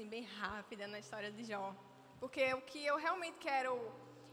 assim, 0.00 0.08
bem 0.08 0.24
rápida 0.24 0.86
na 0.86 0.98
história 0.98 1.30
de 1.30 1.44
Jó. 1.44 1.74
Porque 2.18 2.54
o 2.54 2.62
que 2.62 2.84
eu 2.84 2.96
realmente 2.96 3.36
quero 3.38 3.72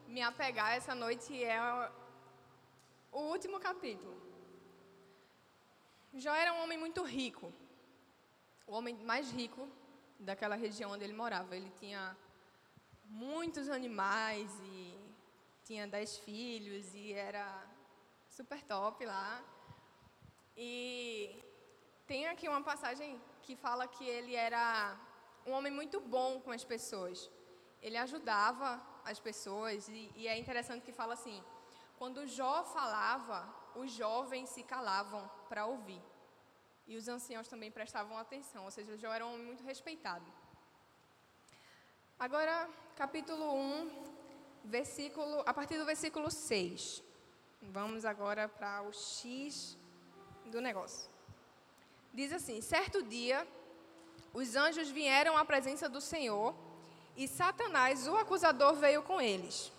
me 0.07 0.21
apegar 0.21 0.71
essa 0.71 0.95
noite 0.95 1.43
é 1.43 1.59
o 3.11 3.19
último 3.33 3.59
capítulo. 3.59 4.15
Jó 6.13 6.33
era 6.33 6.53
um 6.53 6.63
homem 6.63 6.77
muito 6.77 7.03
rico. 7.03 7.51
O 8.65 8.73
homem 8.73 8.95
mais 9.11 9.29
rico 9.29 9.67
daquela 10.17 10.55
região 10.55 10.91
onde 10.91 11.03
ele 11.03 11.13
morava. 11.13 11.55
Ele 11.55 11.71
tinha 11.81 12.15
muitos 13.03 13.69
animais 13.69 14.49
e 14.63 14.97
tinha 15.65 15.85
dez 15.85 16.17
filhos 16.19 16.93
e 16.95 17.11
era 17.11 17.45
super 18.29 18.61
top 18.63 19.05
lá. 19.05 19.43
E 20.55 21.43
tem 22.05 22.25
aqui 22.27 22.47
uma 22.47 22.63
passagem 22.63 23.21
que 23.41 23.55
fala 23.55 23.85
que 23.85 24.05
ele 24.05 24.33
era 24.33 24.97
um 25.47 25.53
homem 25.53 25.71
muito 25.71 25.99
bom 26.01 26.41
com 26.41 26.51
as 26.51 26.63
pessoas. 26.63 27.31
Ele 27.81 27.97
ajudava 27.97 28.69
as 29.05 29.19
pessoas 29.19 29.87
e, 29.87 30.11
e 30.15 30.27
é 30.27 30.37
interessante 30.37 30.83
que 30.83 30.91
fala 30.91 31.13
assim: 31.13 31.41
quando 31.97 32.27
Jó 32.27 32.63
falava, 32.65 33.39
os 33.75 33.91
jovens 33.91 34.49
se 34.49 34.63
calavam 34.63 35.23
para 35.47 35.65
ouvir. 35.65 36.03
E 36.85 36.95
os 36.97 37.07
anciãos 37.07 37.47
também 37.47 37.71
prestavam 37.71 38.17
atenção, 38.17 38.65
ou 38.65 38.71
seja, 38.71 38.97
Jó 38.97 39.11
era 39.13 39.25
um 39.25 39.33
homem 39.33 39.45
muito 39.45 39.63
respeitado. 39.63 40.25
Agora, 42.19 42.69
capítulo 42.95 43.53
1, 43.53 43.91
versículo, 44.65 45.43
a 45.45 45.53
partir 45.53 45.77
do 45.77 45.85
versículo 45.85 46.29
6. 46.29 47.03
Vamos 47.61 48.05
agora 48.05 48.47
para 48.49 48.81
o 48.83 48.91
X 48.91 49.77
do 50.45 50.59
negócio. 50.59 51.09
Diz 52.13 52.31
assim: 52.33 52.61
Certo 52.61 53.01
dia, 53.03 53.47
os 54.37 54.55
anjos 54.55 54.91
vieram 54.91 55.35
à 55.35 55.43
presença 55.43 55.89
do 55.89 55.99
Senhor 55.99 56.53
e 57.15 57.27
Satanás, 57.27 58.07
o 58.07 58.15
acusador, 58.15 58.75
veio 58.75 59.01
com 59.01 59.19
eles. 59.19 59.71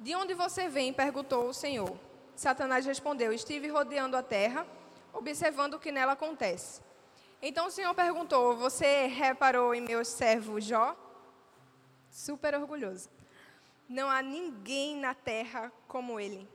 De 0.00 0.14
onde 0.14 0.32
você 0.32 0.66
vem? 0.66 0.94
perguntou 0.94 1.46
o 1.46 1.52
Senhor. 1.52 1.94
Satanás 2.34 2.86
respondeu: 2.86 3.34
Estive 3.34 3.68
rodeando 3.68 4.16
a 4.16 4.22
terra, 4.22 4.66
observando 5.12 5.74
o 5.74 5.78
que 5.78 5.92
nela 5.92 6.12
acontece. 6.12 6.80
Então 7.42 7.66
o 7.66 7.70
Senhor 7.70 7.94
perguntou: 7.94 8.56
Você 8.56 9.08
reparou 9.08 9.74
em 9.74 9.82
meu 9.82 10.02
servo 10.06 10.58
Jó? 10.58 10.96
Super 12.10 12.54
orgulhoso. 12.54 13.10
Não 13.86 14.08
há 14.10 14.22
ninguém 14.22 14.96
na 14.96 15.12
terra 15.12 15.70
como 15.86 16.18
ele. 16.18 16.48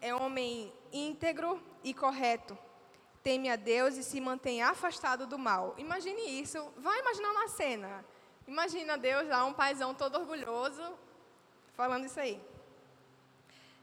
É 0.00 0.14
homem 0.14 0.72
íntegro 0.90 1.62
e 1.84 1.92
correto. 1.92 2.56
Teme 3.22 3.48
a 3.48 3.56
Deus 3.56 3.96
e 3.96 4.02
se 4.02 4.20
mantém 4.20 4.62
afastado 4.62 5.26
do 5.26 5.38
mal. 5.38 5.74
Imagine 5.78 6.40
isso. 6.40 6.58
Vai 6.76 6.98
imaginar 6.98 7.30
uma 7.30 7.48
cena. 7.48 8.04
Imagina 8.46 8.98
Deus 8.98 9.28
lá, 9.28 9.44
um 9.44 9.52
paizão 9.52 9.94
todo 9.94 10.18
orgulhoso, 10.18 10.82
falando 11.74 12.06
isso 12.06 12.18
aí. 12.18 12.42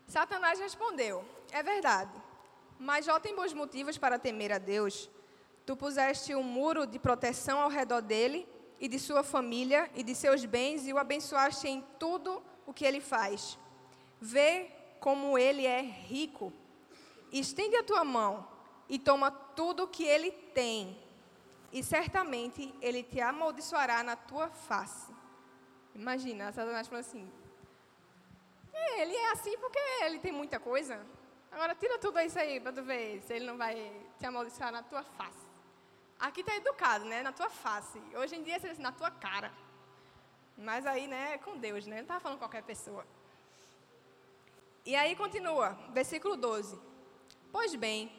Satanás 0.05 0.59
respondeu: 0.59 1.23
É 1.51 1.63
verdade, 1.63 2.11
mas 2.77 3.05
Jó 3.05 3.19
tem 3.19 3.33
bons 3.33 3.53
motivos 3.53 3.97
para 3.97 4.19
temer 4.19 4.51
a 4.51 4.57
Deus. 4.57 5.09
Tu 5.65 5.75
puseste 5.77 6.35
um 6.35 6.43
muro 6.43 6.85
de 6.85 6.99
proteção 6.99 7.59
ao 7.59 7.69
redor 7.69 8.01
dele 8.01 8.47
e 8.79 8.87
de 8.87 8.99
sua 8.99 9.23
família 9.23 9.89
e 9.95 10.03
de 10.03 10.15
seus 10.15 10.43
bens 10.43 10.87
e 10.87 10.91
o 10.91 10.97
abençoaste 10.97 11.67
em 11.67 11.81
tudo 11.97 12.43
o 12.65 12.73
que 12.73 12.83
ele 12.83 12.99
faz. 12.99 13.57
Vê 14.19 14.71
como 14.99 15.37
ele 15.37 15.65
é 15.65 15.81
rico. 15.81 16.51
Estende 17.31 17.75
a 17.77 17.83
tua 17.83 18.03
mão 18.03 18.47
e 18.89 18.97
toma 18.97 19.29
tudo 19.29 19.83
o 19.83 19.87
que 19.87 20.03
ele 20.03 20.31
tem, 20.31 20.97
e 21.71 21.83
certamente 21.83 22.73
ele 22.81 23.03
te 23.03 23.21
amaldiçoará 23.21 24.01
na 24.01 24.15
tua 24.15 24.49
face. 24.49 25.13
Imagina, 25.93 26.51
Satanás 26.51 26.87
falando 26.87 27.05
assim: 27.05 27.31
é, 28.73 29.01
ele 29.01 29.15
é 29.15 29.31
assim 29.31 29.57
porque 29.59 29.79
ele 30.03 30.19
tem 30.19 30.31
muita 30.31 30.59
coisa. 30.59 31.05
Agora 31.51 31.75
tira 31.75 31.97
tudo 31.99 32.19
isso 32.19 32.39
aí 32.39 32.59
para 32.59 32.73
tu 32.73 32.83
ver 32.83 33.21
se 33.21 33.33
ele 33.33 33.45
não 33.45 33.57
vai 33.57 33.75
te 34.17 34.25
amaldiçoar 34.25 34.71
na 34.71 34.83
tua 34.83 35.03
face. 35.03 35.47
Aqui 36.19 36.41
está 36.41 36.55
educado, 36.55 37.05
né? 37.05 37.23
Na 37.23 37.31
tua 37.31 37.49
face. 37.49 38.01
Hoje 38.13 38.35
em 38.35 38.43
dia, 38.43 38.59
seria 38.59 38.73
assim, 38.73 38.81
na 38.81 38.91
tua 38.91 39.09
cara. 39.09 39.51
Mas 40.57 40.85
aí, 40.85 41.07
né, 41.07 41.35
é 41.35 41.37
com 41.37 41.57
Deus, 41.57 41.87
né? 41.87 41.95
Não 41.97 42.01
estava 42.01 42.19
falando 42.19 42.39
qualquer 42.39 42.63
pessoa. 42.63 43.05
E 44.85 44.95
aí 44.95 45.15
continua, 45.15 45.77
versículo 45.93 46.35
12. 46.35 46.77
Pois 47.51 47.73
bem, 47.75 48.11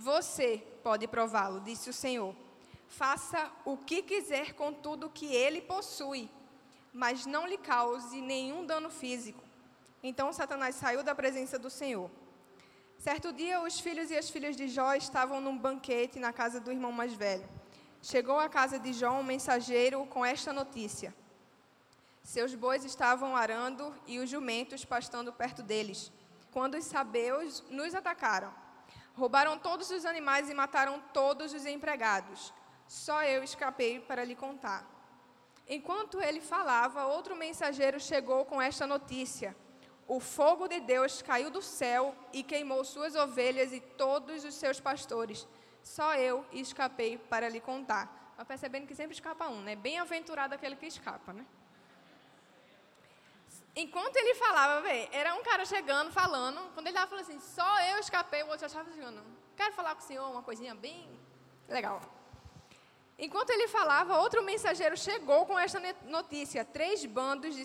você 0.00 0.66
pode 0.82 1.06
prová-lo, 1.06 1.60
disse 1.60 1.90
o 1.90 1.92
Senhor. 1.92 2.34
Faça 2.88 3.52
o 3.66 3.76
que 3.76 4.02
quiser 4.02 4.54
com 4.54 4.72
tudo 4.72 5.10
que 5.10 5.26
ele 5.26 5.60
possui, 5.60 6.30
mas 6.90 7.26
não 7.26 7.46
lhe 7.46 7.58
cause 7.58 8.18
nenhum 8.18 8.64
dano 8.64 8.88
físico. 8.88 9.44
Então 10.02 10.32
Satanás 10.32 10.74
saiu 10.74 11.02
da 11.02 11.14
presença 11.14 11.58
do 11.58 11.68
Senhor. 11.68 12.10
Certo 12.98 13.30
dia, 13.30 13.60
os 13.60 13.78
filhos 13.78 14.10
e 14.10 14.16
as 14.16 14.30
filhas 14.30 14.56
de 14.56 14.68
Jó 14.68 14.94
estavam 14.94 15.38
num 15.38 15.56
banquete 15.56 16.18
na 16.18 16.32
casa 16.32 16.58
do 16.58 16.72
irmão 16.72 16.90
mais 16.92 17.12
velho. 17.12 17.46
Chegou 18.02 18.40
à 18.40 18.48
casa 18.48 18.78
de 18.78 18.94
Jó 18.94 19.12
um 19.12 19.22
mensageiro 19.22 20.06
com 20.06 20.24
esta 20.24 20.50
notícia: 20.50 21.14
Seus 22.22 22.54
bois 22.54 22.86
estavam 22.86 23.36
arando 23.36 23.94
e 24.06 24.18
os 24.18 24.30
jumentos 24.30 24.82
pastando 24.82 25.30
perto 25.30 25.62
deles, 25.62 26.10
quando 26.50 26.76
os 26.76 26.86
sabeus 26.86 27.62
nos 27.68 27.94
atacaram. 27.94 28.69
Roubaram 29.14 29.58
todos 29.58 29.90
os 29.90 30.04
animais 30.04 30.48
e 30.48 30.54
mataram 30.54 31.00
todos 31.12 31.52
os 31.52 31.66
empregados. 31.66 32.52
Só 32.86 33.22
eu 33.22 33.42
escapei 33.42 34.00
para 34.00 34.24
lhe 34.24 34.34
contar. 34.34 34.84
Enquanto 35.68 36.20
ele 36.20 36.40
falava, 36.40 37.06
outro 37.06 37.36
mensageiro 37.36 38.00
chegou 38.00 38.44
com 38.44 38.60
esta 38.60 38.86
notícia: 38.86 39.56
o 40.08 40.18
fogo 40.18 40.66
de 40.66 40.80
Deus 40.80 41.22
caiu 41.22 41.50
do 41.50 41.62
céu 41.62 42.14
e 42.32 42.42
queimou 42.42 42.84
suas 42.84 43.14
ovelhas 43.14 43.72
e 43.72 43.80
todos 43.80 44.44
os 44.44 44.54
seus 44.54 44.80
pastores. 44.80 45.46
Só 45.82 46.14
eu 46.14 46.44
escapei 46.52 47.16
para 47.16 47.48
lhe 47.48 47.60
contar. 47.60 48.32
Vai 48.36 48.44
percebendo 48.44 48.86
que 48.86 48.94
sempre 48.94 49.14
escapa 49.14 49.48
um, 49.48 49.60
né? 49.60 49.76
Bem-aventurado 49.76 50.54
aquele 50.54 50.74
que 50.74 50.86
escapa, 50.86 51.32
né? 51.32 51.46
Enquanto 53.74 54.16
ele 54.16 54.34
falava, 54.34 54.88
era 55.12 55.34
um 55.34 55.42
cara 55.42 55.64
chegando, 55.64 56.10
falando. 56.10 56.60
Quando 56.74 56.86
ele 56.86 56.96
estava 56.96 57.08
falando 57.08 57.24
assim, 57.24 57.40
só 57.40 57.80
eu 57.82 57.98
escapei, 57.98 58.42
o 58.42 58.46
outro 58.46 58.60
já 58.60 58.66
estava 58.66 58.90
chegando. 58.90 59.22
Quero 59.56 59.72
falar 59.74 59.94
com 59.94 60.02
o 60.02 60.04
senhor 60.04 60.28
uma 60.30 60.42
coisinha 60.42 60.74
bem 60.74 61.08
legal. 61.68 62.00
Enquanto 63.18 63.50
ele 63.50 63.68
falava, 63.68 64.18
outro 64.18 64.42
mensageiro 64.42 64.96
chegou 64.96 65.46
com 65.46 65.58
esta 65.58 65.78
notícia: 66.04 66.64
três 66.64 67.04
bandos 67.04 67.54
de 67.54 67.64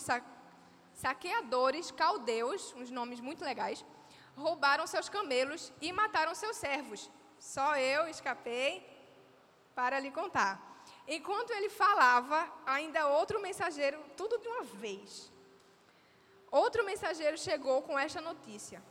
saqueadores 0.94 1.92
caldeus, 1.92 2.74
uns 2.76 2.92
nomes 2.92 3.20
muito 3.20 3.44
legais, 3.44 3.84
roubaram 4.36 4.86
seus 4.86 5.08
camelos 5.10 5.72
e 5.82 5.92
mataram 5.92 6.36
seus 6.36 6.58
servos. 6.58 7.10
Só 7.40 7.78
eu 7.78 8.08
escapei 8.08 8.86
para 9.74 10.00
lhe 10.00 10.12
contar. 10.12 10.62
Enquanto 11.08 11.52
ele 11.52 11.70
falava, 11.70 12.52
ainda 12.66 13.08
outro 13.08 13.42
mensageiro, 13.42 14.04
tudo 14.18 14.38
de 14.38 14.48
uma 14.48 14.64
vez. 14.64 15.32
Outro 16.52 16.86
mensageiro 16.86 17.38
chegou 17.38 17.82
com 17.82 17.98
esta 17.98 18.22
notícia: 18.22 18.82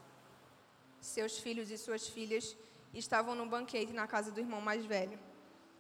Seus 1.01 1.39
filhos 1.39 1.71
e 1.71 1.79
suas 1.79 2.09
filhas 2.09 2.57
estavam 2.93 3.35
no 3.35 3.47
banquete 3.47 3.93
na 3.93 4.07
casa 4.07 4.31
do 4.31 4.41
irmão 4.41 4.61
mais 4.61 4.85
velho. 4.85 5.19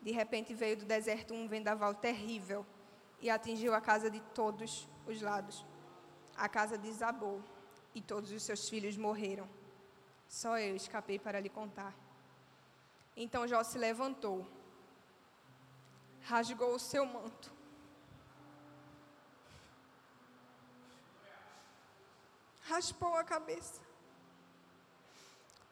De 0.02 0.10
repente 0.10 0.52
veio 0.54 0.76
do 0.76 0.84
deserto 0.84 1.34
um 1.34 1.48
vendaval 1.48 1.94
terrível 1.94 2.66
e 3.20 3.30
atingiu 3.30 3.74
a 3.74 3.80
casa 3.80 4.10
de 4.10 4.20
todos 4.20 4.88
os 5.06 5.22
lados 5.22 5.64
a 6.36 6.48
casa 6.48 6.76
desabou 6.76 7.42
e 7.94 8.00
todos 8.00 8.30
os 8.32 8.42
seus 8.42 8.68
filhos 8.68 8.96
morreram. 8.96 9.48
Só 10.28 10.58
eu 10.58 10.74
escapei 10.74 11.18
para 11.18 11.40
lhe 11.40 11.48
contar. 11.48 11.94
Então 13.16 13.46
Jó 13.46 13.62
se 13.62 13.78
levantou, 13.78 14.46
rasgou 16.22 16.74
o 16.74 16.78
seu 16.78 17.06
manto. 17.06 17.52
Raspou 22.74 23.14
a 23.14 23.22
cabeça, 23.22 23.80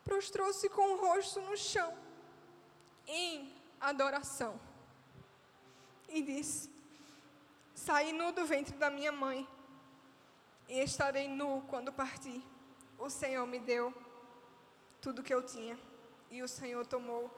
prostrou-se 0.04 0.68
com 0.68 0.92
o 0.92 1.00
rosto 1.04 1.40
no 1.40 1.56
chão, 1.56 1.92
em 3.08 3.52
adoração, 3.80 4.60
e 6.08 6.22
disse: 6.22 6.70
Saí 7.74 8.12
nu 8.12 8.30
do 8.30 8.46
ventre 8.46 8.76
da 8.76 8.88
minha 8.88 9.10
mãe 9.10 9.48
e 10.68 10.78
estarei 10.78 11.26
nu 11.26 11.62
quando 11.62 11.92
partir. 11.92 12.40
O 12.96 13.10
Senhor 13.10 13.48
me 13.48 13.58
deu 13.58 13.92
tudo 15.00 15.24
que 15.24 15.34
eu 15.34 15.44
tinha, 15.44 15.76
e 16.30 16.40
o 16.40 16.46
Senhor 16.46 16.86
tomou. 16.86 17.36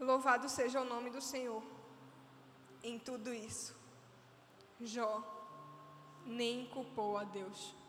Louvado 0.00 0.48
seja 0.48 0.80
o 0.80 0.84
nome 0.84 1.10
do 1.10 1.20
Senhor. 1.20 1.62
Em 2.82 2.98
tudo 2.98 3.32
isso, 3.32 3.72
Jó 4.80 5.22
nem 6.24 6.66
culpou 6.66 7.16
a 7.16 7.22
Deus. 7.22 7.85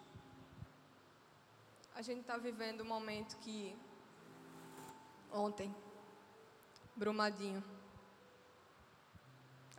A 1.97 2.03
gente 2.03 2.21
está 2.21 2.37
vivendo 2.37 2.81
um 2.81 2.85
momento 2.85 3.37
que 3.37 3.75
ontem 5.33 5.75
Brumadinho. 6.95 7.63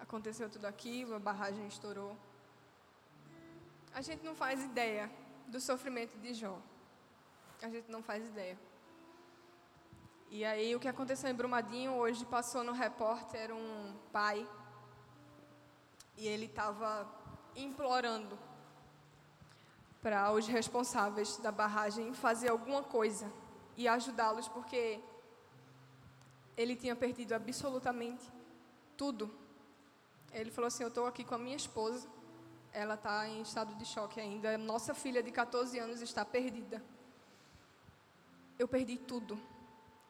Aconteceu 0.00 0.50
tudo 0.50 0.65
aquilo, 0.65 1.15
a 1.15 1.20
barragem 1.20 1.69
estourou. 1.69 2.17
A 3.94 4.00
gente 4.00 4.25
não 4.25 4.35
faz 4.35 4.65
ideia 4.65 5.09
do 5.47 5.61
sofrimento 5.61 6.19
de 6.19 6.35
Jó. 6.35 6.59
A 7.62 7.69
gente 7.69 7.88
não 7.88 8.03
faz 8.03 8.26
ideia. 8.26 8.59
E 10.29 10.44
aí 10.44 10.75
o 10.75 10.81
que 10.81 10.88
aconteceu 10.88 11.31
em 11.31 11.35
Brumadinho 11.35 11.93
hoje 11.93 12.26
passou 12.26 12.65
no 12.65 12.73
repórter 12.73 13.53
um 13.53 13.97
pai 14.11 14.44
e 16.17 16.26
ele 16.26 16.47
estava 16.47 17.09
implorando 17.55 18.37
para 20.08 20.32
os 20.32 20.46
responsáveis 20.46 21.37
da 21.37 21.52
barragem 21.52 22.14
fazer 22.14 22.49
alguma 22.49 22.82
coisa 22.82 23.31
e 23.76 23.87
ajudá-los 23.87 24.49
porque 24.49 24.99
ele 26.56 26.75
tinha 26.75 26.96
perdido 26.96 27.34
absolutamente 27.34 28.25
tudo. 28.96 29.31
Ele 30.32 30.50
falou 30.50 30.69
assim: 30.69 30.82
Eu 30.82 30.88
estou 30.88 31.05
aqui 31.05 31.22
com 31.22 31.34
a 31.34 31.38
minha 31.38 31.56
esposa, 31.56 32.08
ela 32.72 32.94
está 32.94 33.28
em 33.28 33.43
estado 33.43 33.75
de 33.75 33.84
choque 33.84 34.19
ainda. 34.19 34.56
Nossa 34.56 34.94
filha 34.94 35.22
de 35.22 35.31
14 35.31 35.78
anos 35.78 36.00
está 36.00 36.25
perdida. 36.25 36.82
Eu 38.58 38.66
perdi 38.66 38.96
tudo. 38.96 39.38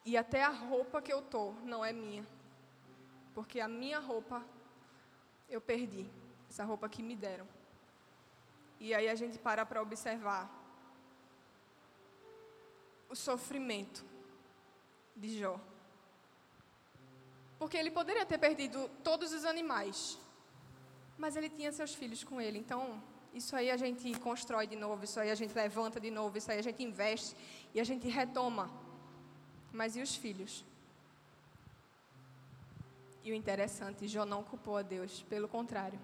E 0.05 0.17
até 0.17 0.45
a 0.45 0.51
roupa 0.51 1.03
que 1.03 1.13
eu 1.13 1.23
tô 1.23 1.55
não 1.65 1.85
é 1.85 1.93
minha. 1.93 2.25
Porque 3.35 3.59
a 3.59 3.67
minha 3.67 3.99
roupa 3.99 4.45
eu 5.49 5.61
perdi. 5.61 6.09
Essa 6.49 6.65
roupa 6.65 6.89
que 6.89 7.03
me 7.03 7.17
deram. 7.17 7.58
E 8.81 8.95
aí 8.95 9.09
a 9.09 9.15
gente 9.15 9.39
para 9.39 9.65
para 9.67 9.83
observar 9.83 10.49
o 13.09 13.15
sofrimento 13.15 14.05
de 15.17 15.39
Jó. 15.39 15.59
Porque 17.59 17.77
ele 17.77 17.91
poderia 17.91 18.25
ter 18.25 18.39
perdido 18.39 18.89
todos 19.03 19.33
os 19.33 19.45
animais, 19.45 20.19
mas 21.17 21.37
ele 21.37 21.49
tinha 21.49 21.73
seus 21.73 21.95
filhos 21.95 22.23
com 22.23 22.41
ele. 22.41 22.59
Então, 22.59 23.03
isso 23.35 23.57
aí 23.57 23.71
a 23.71 23.77
gente 23.77 24.19
constrói 24.21 24.67
de 24.67 24.77
novo, 24.77 25.05
isso 25.05 25.19
aí 25.19 25.31
a 25.31 25.35
gente 25.35 25.53
levanta 25.55 25.99
de 25.99 26.11
novo, 26.11 26.39
isso 26.39 26.51
aí 26.53 26.59
a 26.59 26.63
gente 26.63 26.83
investe 26.83 27.35
e 27.75 27.81
a 27.81 27.85
gente 27.85 28.07
retoma 28.09 28.71
mas 29.73 29.97
e 29.97 30.01
os 30.01 30.15
filhos? 30.17 30.65
E 33.23 33.33
o 33.33 33.35
interessante, 33.35 34.09
Jó 34.09 34.25
não 34.25 34.43
culpou 34.43 34.77
a 34.77 34.83
Deus, 34.83 35.23
pelo 35.29 35.49
contrário. 35.49 35.99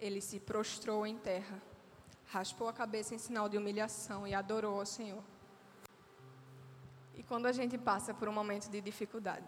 Ele 0.00 0.20
se 0.20 0.38
prostrou 0.38 1.06
em 1.06 1.16
terra, 1.18 1.60
raspou 2.26 2.68
a 2.68 2.72
cabeça 2.72 3.14
em 3.14 3.18
sinal 3.18 3.48
de 3.48 3.56
humilhação 3.56 4.26
e 4.26 4.34
adorou 4.34 4.78
ao 4.78 4.86
Senhor. 4.86 5.22
E 7.14 7.22
quando 7.22 7.46
a 7.46 7.52
gente 7.52 7.76
passa 7.76 8.14
por 8.14 8.28
um 8.28 8.32
momento 8.32 8.70
de 8.70 8.80
dificuldade, 8.80 9.46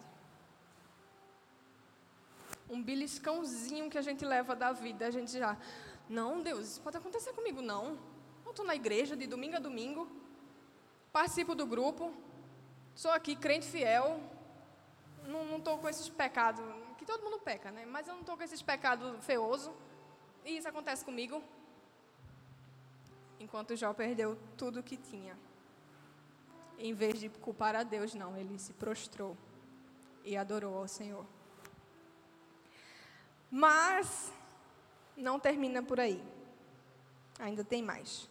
um 2.68 2.82
beliscãozinho 2.82 3.90
que 3.90 3.98
a 3.98 4.02
gente 4.02 4.24
leva 4.24 4.56
da 4.56 4.72
vida, 4.72 5.06
a 5.06 5.10
gente 5.10 5.32
já, 5.38 5.56
não, 6.08 6.42
Deus, 6.42 6.68
isso 6.68 6.80
pode 6.80 6.96
acontecer 6.96 7.32
comigo, 7.32 7.62
não. 7.62 7.98
Eu 8.44 8.50
estou 8.50 8.64
na 8.64 8.74
igreja 8.74 9.16
de 9.16 9.26
domingo 9.26 9.56
a 9.56 9.60
domingo, 9.60 10.08
participo 11.12 11.54
do 11.54 11.66
grupo, 11.66 12.12
Sou 12.94 13.10
aqui 13.10 13.34
crente 13.34 13.66
fiel, 13.66 14.20
não 15.26 15.56
estou 15.56 15.78
com 15.78 15.88
esses 15.88 16.08
pecados, 16.08 16.62
que 16.98 17.06
todo 17.06 17.22
mundo 17.22 17.38
peca, 17.38 17.70
né? 17.70 17.86
Mas 17.86 18.06
eu 18.06 18.12
não 18.12 18.20
estou 18.20 18.36
com 18.36 18.42
esses 18.42 18.60
pecados 18.60 19.24
feiosos. 19.24 19.72
E 20.44 20.56
isso 20.56 20.68
acontece 20.68 21.04
comigo. 21.04 21.42
Enquanto 23.38 23.76
Jó 23.76 23.92
perdeu 23.92 24.38
tudo 24.56 24.80
o 24.80 24.82
que 24.82 24.96
tinha. 24.96 25.36
Em 26.78 26.94
vez 26.94 27.18
de 27.18 27.28
culpar 27.28 27.74
a 27.76 27.82
Deus, 27.82 28.14
não, 28.14 28.36
ele 28.36 28.58
se 28.58 28.72
prostrou 28.72 29.36
e 30.24 30.36
adorou 30.36 30.76
ao 30.76 30.88
Senhor. 30.88 31.26
Mas 33.50 34.32
não 35.16 35.38
termina 35.38 35.82
por 35.82 36.00
aí. 36.00 36.22
Ainda 37.38 37.64
tem 37.64 37.82
mais. 37.82 38.28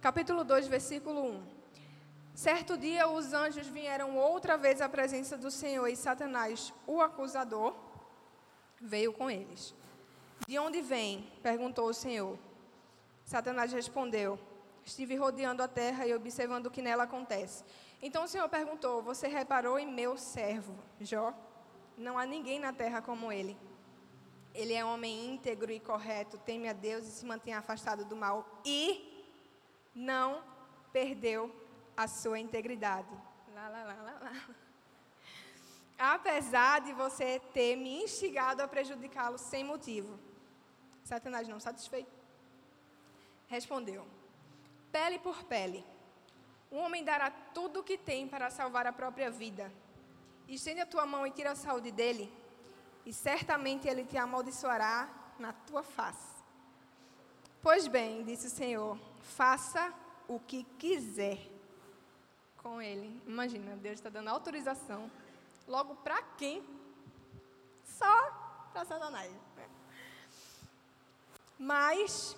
Capítulo 0.00 0.44
2, 0.44 0.68
versículo 0.68 1.22
1. 1.22 1.60
Certo 2.34 2.76
dia, 2.78 3.08
os 3.08 3.32
anjos 3.32 3.66
vieram 3.66 4.16
outra 4.16 4.56
vez 4.56 4.80
à 4.80 4.88
presença 4.88 5.36
do 5.36 5.50
Senhor 5.50 5.86
e 5.88 5.96
Satanás, 5.96 6.72
o 6.86 7.00
acusador, 7.00 7.74
veio 8.80 9.12
com 9.12 9.30
eles. 9.30 9.74
De 10.46 10.58
onde 10.58 10.80
vem? 10.80 11.30
perguntou 11.42 11.88
o 11.88 11.94
Senhor. 11.94 12.38
Satanás 13.24 13.72
respondeu: 13.72 14.38
Estive 14.84 15.14
rodeando 15.16 15.62
a 15.62 15.68
terra 15.68 16.06
e 16.06 16.14
observando 16.14 16.66
o 16.66 16.70
que 16.70 16.82
nela 16.82 17.04
acontece. 17.04 17.64
Então 18.02 18.24
o 18.24 18.28
Senhor 18.28 18.48
perguntou: 18.48 19.02
Você 19.02 19.28
reparou 19.28 19.78
em 19.78 19.86
meu 19.86 20.16
servo, 20.16 20.74
Jó? 21.00 21.32
Não 21.96 22.18
há 22.18 22.26
ninguém 22.26 22.58
na 22.58 22.72
terra 22.72 23.00
como 23.00 23.30
ele. 23.30 23.56
Ele 24.54 24.72
é 24.72 24.84
homem 24.84 25.34
íntegro 25.34 25.70
e 25.70 25.78
correto, 25.78 26.38
teme 26.38 26.68
a 26.68 26.72
Deus 26.72 27.06
e 27.06 27.10
se 27.10 27.24
mantém 27.24 27.54
afastado 27.54 28.04
do 28.04 28.16
mal. 28.16 28.60
E 28.64 29.24
não 29.94 30.42
perdeu 30.92 31.54
a 31.96 32.08
sua 32.08 32.38
integridade. 32.38 33.14
Lá, 33.54 33.68
lá, 33.68 33.84
lá, 33.84 33.94
lá, 33.94 34.18
lá. 34.20 34.46
Apesar 35.98 36.80
de 36.80 36.92
você 36.94 37.38
ter 37.52 37.76
me 37.76 38.02
instigado 38.02 38.62
a 38.62 38.68
prejudicá-lo 38.68 39.38
sem 39.38 39.62
motivo. 39.62 40.18
Satanás, 41.10 41.48
não 41.48 41.58
satisfeito, 41.58 42.12
respondeu: 43.48 44.06
Pele 44.92 45.18
por 45.18 45.42
pele. 45.42 45.84
Um 46.70 46.78
homem 46.78 47.02
dará 47.02 47.28
tudo 47.52 47.80
o 47.80 47.82
que 47.82 47.98
tem 47.98 48.28
para 48.28 48.48
salvar 48.48 48.86
a 48.86 48.92
própria 48.92 49.28
vida. 49.28 49.72
Estende 50.46 50.82
a 50.82 50.86
tua 50.86 51.04
mão 51.04 51.26
e 51.26 51.32
tira 51.32 51.50
a 51.50 51.56
saúde 51.56 51.90
dele, 51.90 52.32
e 53.04 53.12
certamente 53.12 53.88
ele 53.88 54.04
te 54.04 54.16
amaldiçoará 54.16 55.08
na 55.36 55.52
tua 55.52 55.82
face. 55.82 56.40
Pois 57.60 57.88
bem, 57.88 58.22
disse 58.22 58.46
o 58.46 58.50
Senhor, 58.50 58.96
faça 59.20 59.92
o 60.28 60.38
que 60.38 60.62
quiser 60.78 61.40
com 62.58 62.80
ele. 62.80 63.20
Imagina, 63.26 63.76
Deus 63.76 63.96
está 63.96 64.10
dando 64.10 64.28
autorização. 64.28 65.10
Logo 65.66 65.96
para 65.96 66.22
quem? 66.38 66.64
Só 67.84 68.14
para 68.72 68.84
Satanás. 68.84 69.32
Né? 69.56 69.79
Mas 71.62 72.34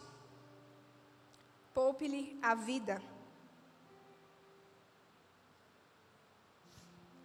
poupe-lhe 1.73 2.37
a 2.43 2.57
vida. 2.57 3.01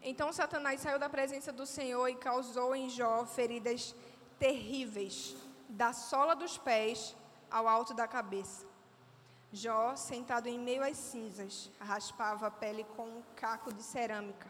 Então 0.04 0.32
Satanás 0.32 0.80
saiu 0.80 1.00
da 1.00 1.10
presença 1.10 1.52
do 1.52 1.66
Senhor 1.66 2.08
e 2.08 2.16
causou 2.16 2.76
em 2.76 2.88
Jó 2.88 3.26
feridas 3.26 3.96
terríveis, 4.38 5.36
da 5.68 5.92
sola 5.92 6.36
dos 6.36 6.56
pés 6.56 7.16
ao 7.50 7.68
alto 7.68 7.96
da 7.96 8.08
cabeça. 8.08 8.64
Jó, 9.52 9.96
sentado 9.96 10.48
em 10.48 10.60
meio 10.60 10.84
às 10.84 10.98
cinzas, 10.98 11.72
raspava 11.80 12.46
a 12.46 12.52
pele 12.52 12.84
com 12.96 13.08
um 13.08 13.24
caco 13.36 13.74
de 13.74 13.82
cerâmica. 13.82 14.48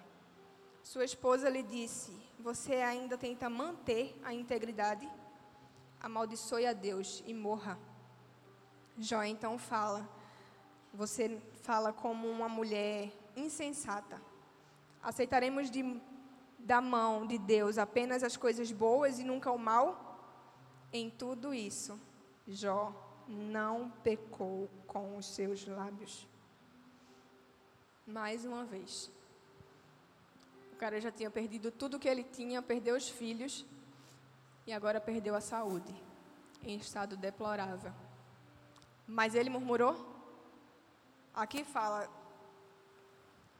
Sua 0.83 1.05
esposa 1.05 1.49
lhe 1.49 1.63
disse: 1.63 2.11
Você 2.39 2.75
ainda 2.75 3.17
tenta 3.17 3.49
manter 3.49 4.19
a 4.21 4.33
integridade? 4.33 5.09
Amaldiçoe 5.99 6.65
a 6.65 6.73
Deus 6.73 7.23
e 7.25 7.33
morra. 7.33 7.77
Jó 8.97 9.23
então 9.23 9.57
fala: 9.57 10.07
Você 10.93 11.41
fala 11.63 11.91
como 11.91 12.29
uma 12.29 12.47
mulher 12.47 13.11
insensata. 13.35 14.21
Aceitaremos 15.01 15.69
de, 15.69 16.01
da 16.59 16.81
mão 16.81 17.25
de 17.25 17.37
Deus 17.37 17.77
apenas 17.77 18.23
as 18.23 18.37
coisas 18.37 18.71
boas 18.71 19.19
e 19.19 19.23
nunca 19.23 19.51
o 19.51 19.57
mal? 19.57 20.05
Em 20.91 21.09
tudo 21.09 21.53
isso, 21.53 21.99
Jó 22.47 22.93
não 23.27 23.91
pecou 24.03 24.69
com 24.87 25.17
os 25.17 25.25
seus 25.25 25.67
lábios. 25.67 26.27
Mais 28.05 28.45
uma 28.45 28.63
vez. 28.63 29.11
O 30.73 30.77
cara 30.77 31.01
já 31.01 31.11
tinha 31.11 31.29
perdido 31.29 31.71
tudo 31.71 31.99
que 31.99 32.07
ele 32.07 32.23
tinha, 32.23 32.61
perdeu 32.61 32.95
os 32.95 33.09
filhos 33.09 33.65
e 34.67 34.73
agora 34.73 34.99
perdeu 34.99 35.33
a 35.33 35.39
saúde, 35.39 35.95
em 36.61 36.75
estado 36.75 37.15
deplorável. 37.15 37.93
Mas 39.07 39.33
ele 39.33 39.49
murmurou? 39.49 39.95
Aqui 41.33 41.63
fala: 41.63 42.09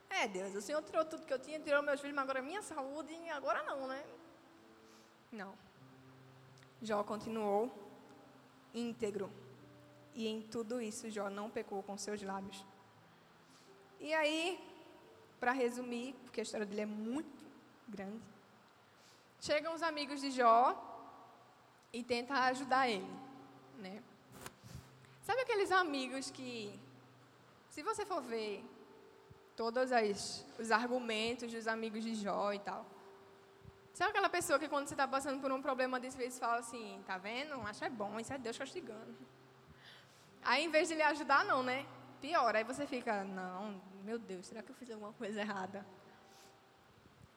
É, 0.10 0.28
Deus, 0.28 0.54
o 0.54 0.62
Senhor 0.62 0.84
tirou 0.84 1.06
tudo 1.06 1.26
que 1.26 1.34
eu 1.34 1.40
tinha, 1.40 1.60
tirou 1.62 1.82
meus 1.82 2.02
filhos, 2.02 2.14
mas 2.14 2.24
agora 2.24 2.42
minha 2.42 2.62
saúde, 2.62 3.14
agora 3.30 3.64
não, 3.64 3.88
né? 3.88 4.04
Não. 5.32 5.54
Jó 6.82 7.04
continuou 7.04 7.72
íntegro 8.74 9.32
e 10.14 10.28
em 10.28 10.42
tudo 10.42 10.82
isso, 10.82 11.10
Jó 11.10 11.30
não 11.30 11.50
pecou 11.50 11.82
com 11.84 11.98
seus 11.98 12.22
lábios. 12.22 12.66
E 14.00 14.14
aí, 14.14 14.60
para 15.40 15.52
resumir, 15.54 16.14
porque 16.24 16.42
a 16.42 16.44
história 16.44 16.66
dele 16.66 16.82
é 16.82 16.86
muito 16.86 17.46
grande, 17.88 18.22
chegam 19.40 19.74
os 19.74 19.82
amigos 19.82 20.20
de 20.20 20.32
Jó 20.32 20.87
e 21.92 22.04
tentam 22.04 22.36
ajudar 22.36 22.90
ele, 22.90 23.10
né? 23.78 24.02
Sabe 25.22 25.42
aqueles 25.42 25.72
amigos 25.72 26.32
que, 26.32 26.80
se 27.70 27.84
você 27.84 28.06
for 28.06 28.22
ver 28.22 28.64
todos 29.56 29.92
as, 29.92 30.46
os 30.60 30.72
argumentos 30.72 31.52
dos 31.52 31.68
amigos 31.68 32.04
de 32.04 32.16
Jó 32.16 32.54
e 32.54 32.60
tal, 32.60 32.86
Sabe 33.98 34.12
aquela 34.12 34.30
pessoa 34.30 34.60
que 34.60 34.70
quando 34.70 34.88
você 34.88 34.94
está 34.94 35.08
passando 35.08 35.42
por 35.42 35.52
um 35.52 35.60
problema 35.60 36.00
desse 36.00 36.16
vezes 36.16 36.38
fala 36.38 36.60
assim, 36.60 37.04
tá 37.08 37.18
vendo? 37.18 37.60
Acho 37.62 37.84
é 37.84 37.90
bom, 37.90 38.20
isso 38.20 38.32
é 38.32 38.38
Deus 38.38 38.56
castigando. 38.56 39.18
Aí 40.44 40.66
em 40.66 40.70
vez 40.70 40.88
de 40.88 40.94
lhe 40.94 41.02
ajudar, 41.02 41.44
não, 41.44 41.64
né? 41.64 41.84
Pior, 42.22 42.56
aí 42.56 42.64
você 42.64 42.86
fica, 42.86 43.24
não, 43.24 43.82
meu 44.04 44.20
Deus, 44.20 44.46
será 44.46 44.62
que 44.62 44.70
eu 44.70 44.76
fiz 44.76 44.92
alguma 44.92 45.14
coisa 45.14 45.42
errada? 45.42 45.84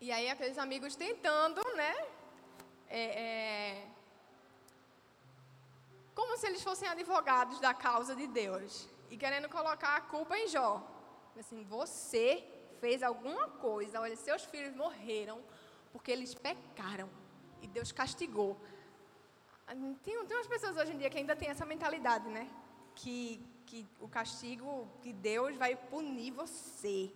E 0.03 0.13
aí 0.13 0.29
aqueles 0.29 0.59
amigos 0.59 0.95
tentando, 0.95 1.63
né? 1.77 1.95
É, 2.91 3.05
é, 3.23 3.87
como 6.15 6.37
se 6.37 6.47
eles 6.47 6.63
fossem 6.63 6.89
advogados 6.89 7.61
da 7.61 7.73
causa 7.73 8.15
de 8.15 8.27
Deus 8.27 8.89
e 9.11 9.17
querendo 9.17 9.49
colocar 9.49 9.97
a 9.97 10.01
culpa 10.01 10.39
em 10.39 10.49
Jó. 10.49 10.87
Assim, 11.39 11.65
você 11.65 12.45
fez 12.81 13.03
alguma 13.03 13.49
coisa, 13.49 14.01
olha, 14.01 14.17
seus 14.17 14.45
filhos 14.45 14.75
morreram 14.75 15.41
porque 15.93 16.11
eles 16.11 16.35
pecaram 16.35 17.09
e 17.63 17.67
Deus 17.67 17.93
castigou. 17.93 18.61
Tem, 20.03 20.19
tem 20.27 20.37
umas 20.37 20.47
pessoas 20.47 20.77
hoje 20.77 20.93
em 20.93 20.99
dia 20.99 21.11
que 21.11 21.19
ainda 21.19 21.37
têm 21.37 21.49
essa 21.49 21.65
mentalidade, 21.65 22.29
né? 22.29 22.51
Que, 22.95 23.45
que 23.67 23.87
o 24.01 24.09
castigo, 24.09 24.89
que 25.01 25.13
Deus 25.13 25.57
vai 25.57 25.77
punir 25.77 26.33
você. 26.33 27.13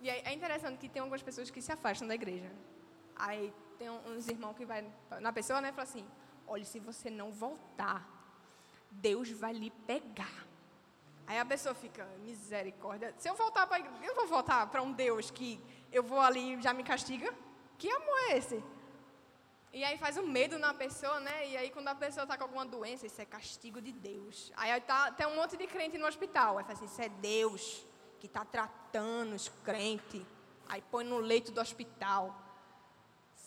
E 0.00 0.08
é, 0.08 0.28
é 0.30 0.32
interessante 0.32 0.78
que 0.78 0.88
tem 0.88 1.00
algumas 1.00 1.22
pessoas 1.22 1.50
que 1.50 1.60
se 1.60 1.72
afastam 1.72 2.06
da 2.06 2.14
igreja. 2.14 2.50
Aí 3.16 3.52
tem 3.78 3.90
uns 3.90 4.28
irmãos 4.28 4.54
que 4.54 4.64
vai 4.64 4.88
na 5.20 5.32
pessoa, 5.32 5.60
né, 5.60 5.70
e 5.70 5.72
fala 5.72 5.82
assim: 5.82 6.06
olha, 6.46 6.64
se 6.64 6.78
você 6.78 7.10
não 7.10 7.30
voltar, 7.30 8.06
Deus 8.90 9.30
vai 9.30 9.52
lhe 9.52 9.70
pegar. 9.70 10.46
Aí 11.26 11.38
a 11.38 11.44
pessoa 11.44 11.74
fica, 11.74 12.04
misericórdia. 12.24 13.14
Se 13.18 13.28
eu 13.28 13.34
voltar 13.34 13.66
para 13.66 13.80
eu 13.80 14.14
vou 14.14 14.26
voltar 14.26 14.66
para 14.66 14.82
um 14.82 14.92
Deus 14.92 15.30
que 15.30 15.60
eu 15.90 16.02
vou 16.02 16.20
ali 16.20 16.54
e 16.54 16.62
já 16.62 16.74
me 16.74 16.82
castiga? 16.82 17.32
Que 17.78 17.90
amor 17.90 18.18
é 18.28 18.36
esse? 18.38 18.62
E 19.72 19.82
aí 19.82 19.96
faz 19.96 20.18
um 20.18 20.26
medo 20.26 20.58
na 20.58 20.74
pessoa, 20.74 21.18
né? 21.20 21.48
E 21.48 21.56
aí 21.56 21.70
quando 21.70 21.88
a 21.88 21.94
pessoa 21.94 22.24
está 22.24 22.36
com 22.36 22.44
alguma 22.44 22.66
doença, 22.66 23.06
isso 23.06 23.20
é 23.20 23.24
castigo 23.24 23.80
de 23.80 23.92
Deus. 23.92 24.52
Aí 24.56 24.78
tá, 24.82 25.10
tem 25.12 25.26
um 25.26 25.36
monte 25.36 25.56
de 25.56 25.66
crente 25.66 25.96
no 25.96 26.06
hospital. 26.06 26.58
Aí 26.58 26.64
faz 26.64 26.78
assim, 26.78 26.86
isso 26.86 27.00
é 27.00 27.08
Deus 27.08 27.86
que 28.20 28.26
está 28.26 28.44
tratando 28.44 29.34
os 29.34 29.48
crentes. 29.64 30.22
Aí 30.68 30.82
põe 30.90 31.04
no 31.04 31.18
leito 31.18 31.50
do 31.50 31.60
hospital. 31.60 32.38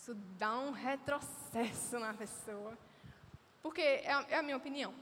Isso 0.06 0.14
dá 0.38 0.56
um 0.60 0.70
retrocesso 0.70 1.98
na 1.98 2.14
pessoa. 2.14 2.78
Porque 3.64 3.82
é 3.82 4.14
a, 4.14 4.26
é 4.30 4.38
a 4.38 4.44
minha 4.44 4.56
opinião. 4.56 4.94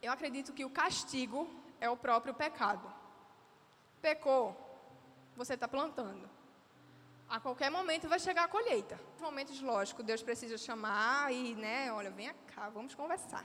Eu 0.00 0.10
acredito 0.10 0.54
que 0.54 0.64
o 0.64 0.70
castigo 0.70 1.46
é 1.78 1.90
o 1.90 1.98
próprio 1.98 2.32
pecado. 2.32 2.90
Pecou, 4.00 4.56
você 5.36 5.52
está 5.52 5.68
plantando 5.68 6.26
a 7.28 7.38
qualquer 7.38 7.70
momento 7.70 8.08
vai 8.08 8.18
chegar 8.18 8.44
a 8.44 8.48
colheita. 8.48 8.98
Momentos, 9.20 9.60
lógico, 9.60 10.02
Deus 10.02 10.22
precisa 10.22 10.56
chamar 10.56 11.30
e, 11.30 11.54
né, 11.54 11.92
olha, 11.92 12.10
vem 12.10 12.32
cá, 12.54 12.70
vamos 12.70 12.94
conversar. 12.94 13.44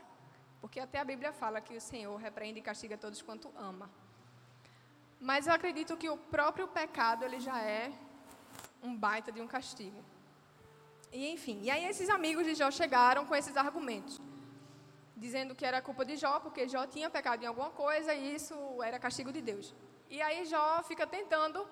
Porque 0.61 0.79
até 0.79 0.99
a 0.99 1.03
Bíblia 1.03 1.33
fala 1.33 1.59
que 1.59 1.75
o 1.75 1.81
Senhor 1.81 2.15
repreende 2.15 2.59
e 2.59 2.63
castiga 2.63 2.97
todos 2.97 3.21
quanto 3.21 3.51
ama. 3.57 3.89
Mas 5.19 5.47
eu 5.47 5.53
acredito 5.53 5.97
que 5.97 6.09
o 6.09 6.17
próprio 6.17 6.65
pecado, 6.67 7.25
ele 7.25 7.41
já 7.41 7.61
é 7.61 7.91
um 8.81 8.95
baita 8.95 9.33
de 9.33 9.41
um 9.41 9.47
castigo. 9.47 10.14
E 11.11 11.31
enfim, 11.31 11.59
e 11.61 11.69
aí 11.69 11.85
esses 11.85 12.09
amigos 12.09 12.45
de 12.45 12.55
Jó 12.55 12.69
chegaram 12.71 13.25
com 13.25 13.35
esses 13.35 13.55
argumentos. 13.55 14.21
Dizendo 15.15 15.55
que 15.55 15.65
era 15.65 15.81
culpa 15.81 16.03
de 16.03 16.17
Jó, 16.17 16.39
porque 16.39 16.67
Jó 16.67 16.85
tinha 16.85 17.09
pecado 17.09 17.43
em 17.43 17.47
alguma 17.47 17.69
coisa 17.69 18.13
e 18.13 18.35
isso 18.35 18.55
era 18.83 18.99
castigo 18.99 19.31
de 19.31 19.41
Deus. 19.41 19.73
E 20.09 20.21
aí 20.21 20.45
Jó 20.45 20.83
fica 20.83 21.07
tentando 21.07 21.65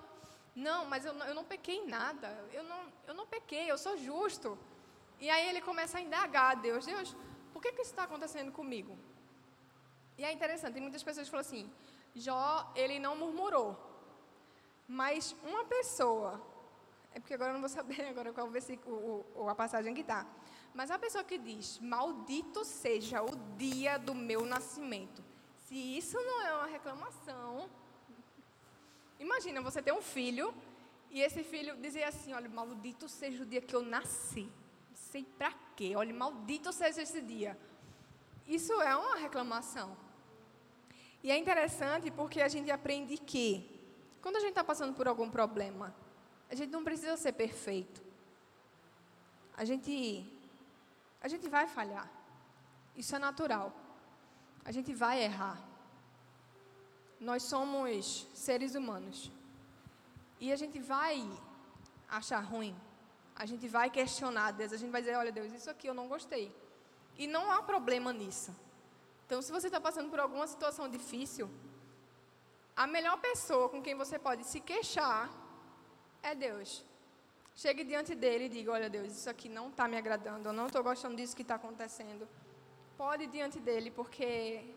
não, 0.54 0.86
mas 0.86 1.04
eu 1.04 1.12
não, 1.12 1.26
eu 1.26 1.34
não 1.34 1.44
pequei 1.44 1.76
em 1.76 1.86
nada. 1.86 2.28
Eu 2.52 2.62
não, 2.64 2.80
eu 3.08 3.14
não 3.14 3.26
pequei, 3.26 3.70
eu 3.70 3.76
sou 3.76 3.96
justo. 3.96 4.56
E 5.18 5.28
aí 5.28 5.48
ele 5.48 5.60
começa 5.60 5.98
a 5.98 6.00
indagar 6.00 6.52
a 6.52 6.54
Deus: 6.54 6.86
Deus, 6.86 7.16
por 7.52 7.60
que, 7.60 7.72
que 7.72 7.82
isso 7.82 7.90
está 7.90 8.04
acontecendo 8.04 8.52
comigo? 8.52 8.96
E 10.16 10.24
é 10.24 10.32
interessante, 10.32 10.74
tem 10.74 10.82
muitas 10.82 11.02
pessoas 11.02 11.28
falam 11.28 11.40
assim: 11.40 11.70
Jó, 12.14 12.72
ele 12.76 12.98
não 12.98 13.16
murmurou. 13.16 13.76
Mas 14.86 15.34
uma 15.42 15.64
pessoa, 15.64 16.40
é 17.14 17.20
porque 17.20 17.34
agora 17.34 17.50
eu 17.50 17.54
não 17.54 17.60
vou 17.60 17.70
saber 17.70 18.02
agora 18.10 18.32
qual 18.32 18.48
o 18.48 19.48
a 19.48 19.54
passagem 19.54 19.94
que 19.94 20.02
está. 20.02 20.26
Mas 20.74 20.90
a 20.90 20.98
pessoa 20.98 21.24
que 21.24 21.38
diz: 21.38 21.78
Maldito 21.78 22.64
seja 22.64 23.22
o 23.22 23.34
dia 23.56 23.96
do 23.98 24.14
meu 24.14 24.44
nascimento. 24.44 25.24
Se 25.66 25.74
isso 25.74 26.16
não 26.20 26.42
é 26.42 26.52
uma 26.52 26.66
reclamação, 26.66 27.70
Imagina 29.18 29.60
você 29.62 29.80
ter 29.80 29.92
um 29.92 30.02
filho 30.02 30.54
e 31.10 31.20
esse 31.22 31.42
filho 31.42 31.76
dizer 31.76 32.04
assim: 32.04 32.32
olha, 32.32 32.48
maldito 32.48 33.08
seja 33.08 33.42
o 33.42 33.46
dia 33.46 33.60
que 33.60 33.74
eu 33.74 33.82
nasci. 33.82 34.42
Não 34.90 34.96
sei 34.96 35.24
para 35.24 35.52
quê, 35.76 35.94
olha, 35.96 36.12
maldito 36.12 36.72
seja 36.72 37.02
esse 37.02 37.20
dia. 37.20 37.58
Isso 38.46 38.72
é 38.82 38.94
uma 38.94 39.16
reclamação. 39.16 39.96
E 41.22 41.30
é 41.30 41.38
interessante 41.38 42.10
porque 42.10 42.42
a 42.42 42.48
gente 42.48 42.70
aprende 42.70 43.16
que, 43.16 43.48
quando 44.20 44.36
a 44.36 44.40
gente 44.40 44.50
está 44.50 44.64
passando 44.64 44.94
por 44.94 45.08
algum 45.08 45.30
problema, 45.30 45.94
a 46.54 46.56
gente 46.56 46.70
não 46.70 46.84
precisa 46.88 47.16
ser 47.16 47.32
perfeito. 47.32 48.00
A 49.56 49.64
gente, 49.64 49.94
a 51.20 51.28
gente 51.28 51.48
vai 51.48 51.66
falhar. 51.66 52.08
Isso 52.96 53.14
é 53.14 53.18
natural. 53.18 53.72
A 54.64 54.72
gente 54.72 54.94
vai 54.94 55.22
errar. 55.22 55.58
Nós 57.20 57.42
somos 57.42 58.26
seres 58.34 58.74
humanos. 58.74 59.30
E 60.40 60.52
a 60.52 60.56
gente 60.56 60.78
vai 60.78 61.16
achar 62.08 62.40
ruim. 62.40 62.74
A 63.34 63.46
gente 63.46 63.66
vai 63.68 63.90
questionar 63.90 64.52
Deus. 64.52 64.72
A 64.72 64.76
gente 64.76 64.90
vai 64.90 65.02
dizer: 65.02 65.16
olha, 65.16 65.32
Deus, 65.32 65.52
isso 65.52 65.70
aqui 65.70 65.88
eu 65.88 65.94
não 65.94 66.08
gostei. 66.08 66.54
E 67.16 67.26
não 67.26 67.50
há 67.50 67.62
problema 67.62 68.12
nisso. 68.12 68.54
Então, 69.26 69.42
se 69.42 69.50
você 69.50 69.66
está 69.66 69.80
passando 69.80 70.10
por 70.10 70.20
alguma 70.20 70.46
situação 70.46 70.88
difícil, 70.88 71.50
a 72.76 72.86
melhor 72.86 73.16
pessoa 73.18 73.68
com 73.68 73.82
quem 73.82 73.94
você 73.94 74.18
pode 74.18 74.44
se 74.44 74.60
queixar 74.60 75.43
é 76.30 76.34
Deus. 76.34 76.84
Chegue 77.54 77.84
diante 77.84 78.14
dele 78.14 78.44
e 78.46 78.48
diga: 78.48 78.72
Olha, 78.72 78.88
Deus, 78.90 79.12
isso 79.12 79.30
aqui 79.30 79.48
não 79.48 79.68
está 79.68 79.86
me 79.86 79.96
agradando, 79.96 80.48
eu 80.48 80.52
não 80.52 80.66
estou 80.66 80.82
gostando 80.82 81.16
disso 81.16 81.36
que 81.36 81.42
está 81.42 81.56
acontecendo. 81.56 82.26
Pode 82.96 83.24
ir 83.24 83.28
diante 83.28 83.60
dele, 83.60 83.90
porque 83.90 84.74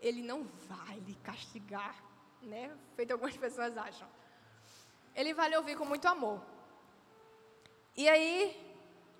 ele 0.00 0.22
não 0.22 0.44
vai 0.68 0.96
lhe 1.00 1.14
castigar, 1.16 1.96
né? 2.42 2.70
Feito 2.94 3.12
algumas 3.12 3.36
pessoas 3.36 3.76
acham. 3.76 4.08
Ele 5.14 5.34
vai 5.34 5.48
lhe 5.50 5.56
ouvir 5.56 5.76
com 5.76 5.84
muito 5.84 6.06
amor. 6.06 6.40
E 7.96 8.08
aí 8.08 8.34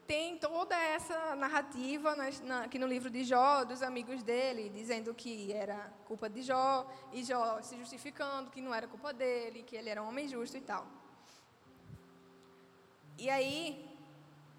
tem 0.06 0.36
toda 0.38 0.76
essa 0.76 1.34
narrativa 1.36 2.14
na, 2.16 2.64
aqui 2.64 2.78
no 2.78 2.86
livro 2.86 3.08
de 3.08 3.24
Jó, 3.24 3.64
dos 3.64 3.82
amigos 3.82 4.22
dele, 4.22 4.68
dizendo 4.68 5.14
que 5.14 5.52
era 5.52 5.92
culpa 6.06 6.28
de 6.28 6.42
Jó, 6.42 6.86
e 7.12 7.22
Jó 7.22 7.62
se 7.62 7.76
justificando 7.76 8.50
que 8.50 8.60
não 8.60 8.74
era 8.74 8.86
culpa 8.86 9.12
dele, 9.12 9.62
que 9.62 9.76
ele 9.76 9.88
era 9.88 10.02
um 10.02 10.08
homem 10.08 10.28
justo 10.28 10.56
e 10.56 10.60
tal. 10.60 10.86
E 13.16 13.30
aí 13.30 13.88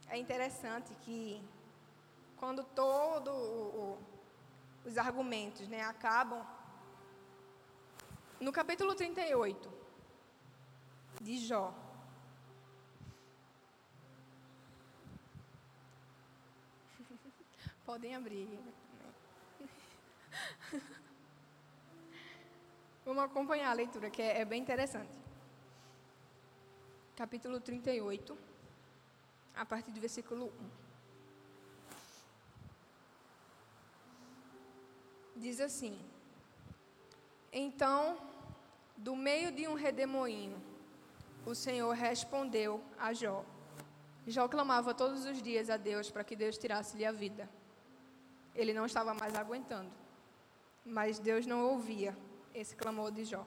é 0.07 0.17
interessante 0.17 0.93
que 1.01 1.43
quando 2.37 2.63
todo 2.63 3.31
o, 3.31 3.97
os 4.85 4.97
argumentos 4.97 5.67
né, 5.67 5.81
acabam. 5.81 6.45
No 8.39 8.51
capítulo 8.51 8.93
38 8.95 9.73
de 11.21 11.37
Jó. 11.37 11.73
Podem 17.85 18.15
abrir. 18.15 18.47
Vamos 23.05 23.23
acompanhar 23.23 23.71
a 23.71 23.73
leitura, 23.73 24.09
que 24.09 24.21
é, 24.21 24.41
é 24.41 24.45
bem 24.45 24.61
interessante. 24.61 25.24
Capítulo 27.15 27.59
38, 27.59 28.37
a 29.55 29.65
partir 29.65 29.91
do 29.91 29.99
versículo 29.99 30.51
1. 30.81 30.85
diz 35.35 35.59
assim: 35.59 35.99
Então, 37.51 38.17
do 38.97 39.15
meio 39.15 39.51
de 39.51 39.67
um 39.67 39.73
redemoinho, 39.73 40.61
o 41.45 41.53
Senhor 41.53 41.93
respondeu 41.93 42.81
a 42.97 43.13
Jó. 43.13 43.43
Jó 44.25 44.47
clamava 44.47 44.93
todos 44.93 45.25
os 45.25 45.41
dias 45.41 45.69
a 45.69 45.77
Deus 45.77 46.09
para 46.09 46.23
que 46.23 46.35
Deus 46.35 46.57
tirasse-lhe 46.57 47.05
a 47.05 47.11
vida. 47.11 47.47
Ele 48.55 48.73
não 48.73 48.85
estava 48.85 49.13
mais 49.13 49.35
aguentando. 49.35 49.91
Mas 50.83 51.19
Deus 51.19 51.45
não 51.45 51.65
ouvia 51.65 52.17
esse 52.53 52.75
clamor 52.75 53.11
de 53.11 53.25
Jó. 53.25 53.45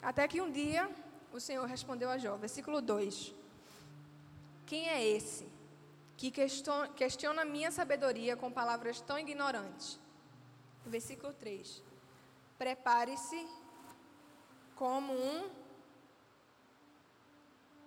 Até 0.00 0.28
que 0.28 0.40
um 0.40 0.50
dia 0.50 0.88
o 1.32 1.40
Senhor 1.40 1.66
respondeu 1.66 2.10
a 2.10 2.18
Jó, 2.18 2.36
versículo 2.36 2.80
2: 2.80 3.34
Quem 4.66 4.88
é 4.88 5.04
esse 5.04 5.48
que 6.16 6.30
questiona 6.96 7.44
minha 7.44 7.70
sabedoria 7.70 8.36
com 8.36 8.52
palavras 8.52 9.00
tão 9.00 9.18
ignorantes? 9.18 9.98
Versículo 10.84 11.32
3. 11.32 11.82
Prepare-se 12.58 13.46
como 14.76 15.12
um 15.12 15.50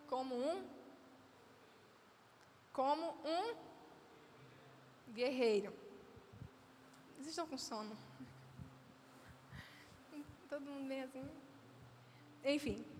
como 0.07 0.35
um 0.35 0.67
como 2.71 3.15
um 3.23 3.55
guerreiro. 5.13 5.73
Vocês 7.15 7.27
estão 7.27 7.47
com 7.47 7.57
sono? 7.57 7.95
Todo 10.49 10.61
mundo 10.61 10.87
bem 10.87 11.03
assim? 11.03 11.29
Enfim. 12.43 12.94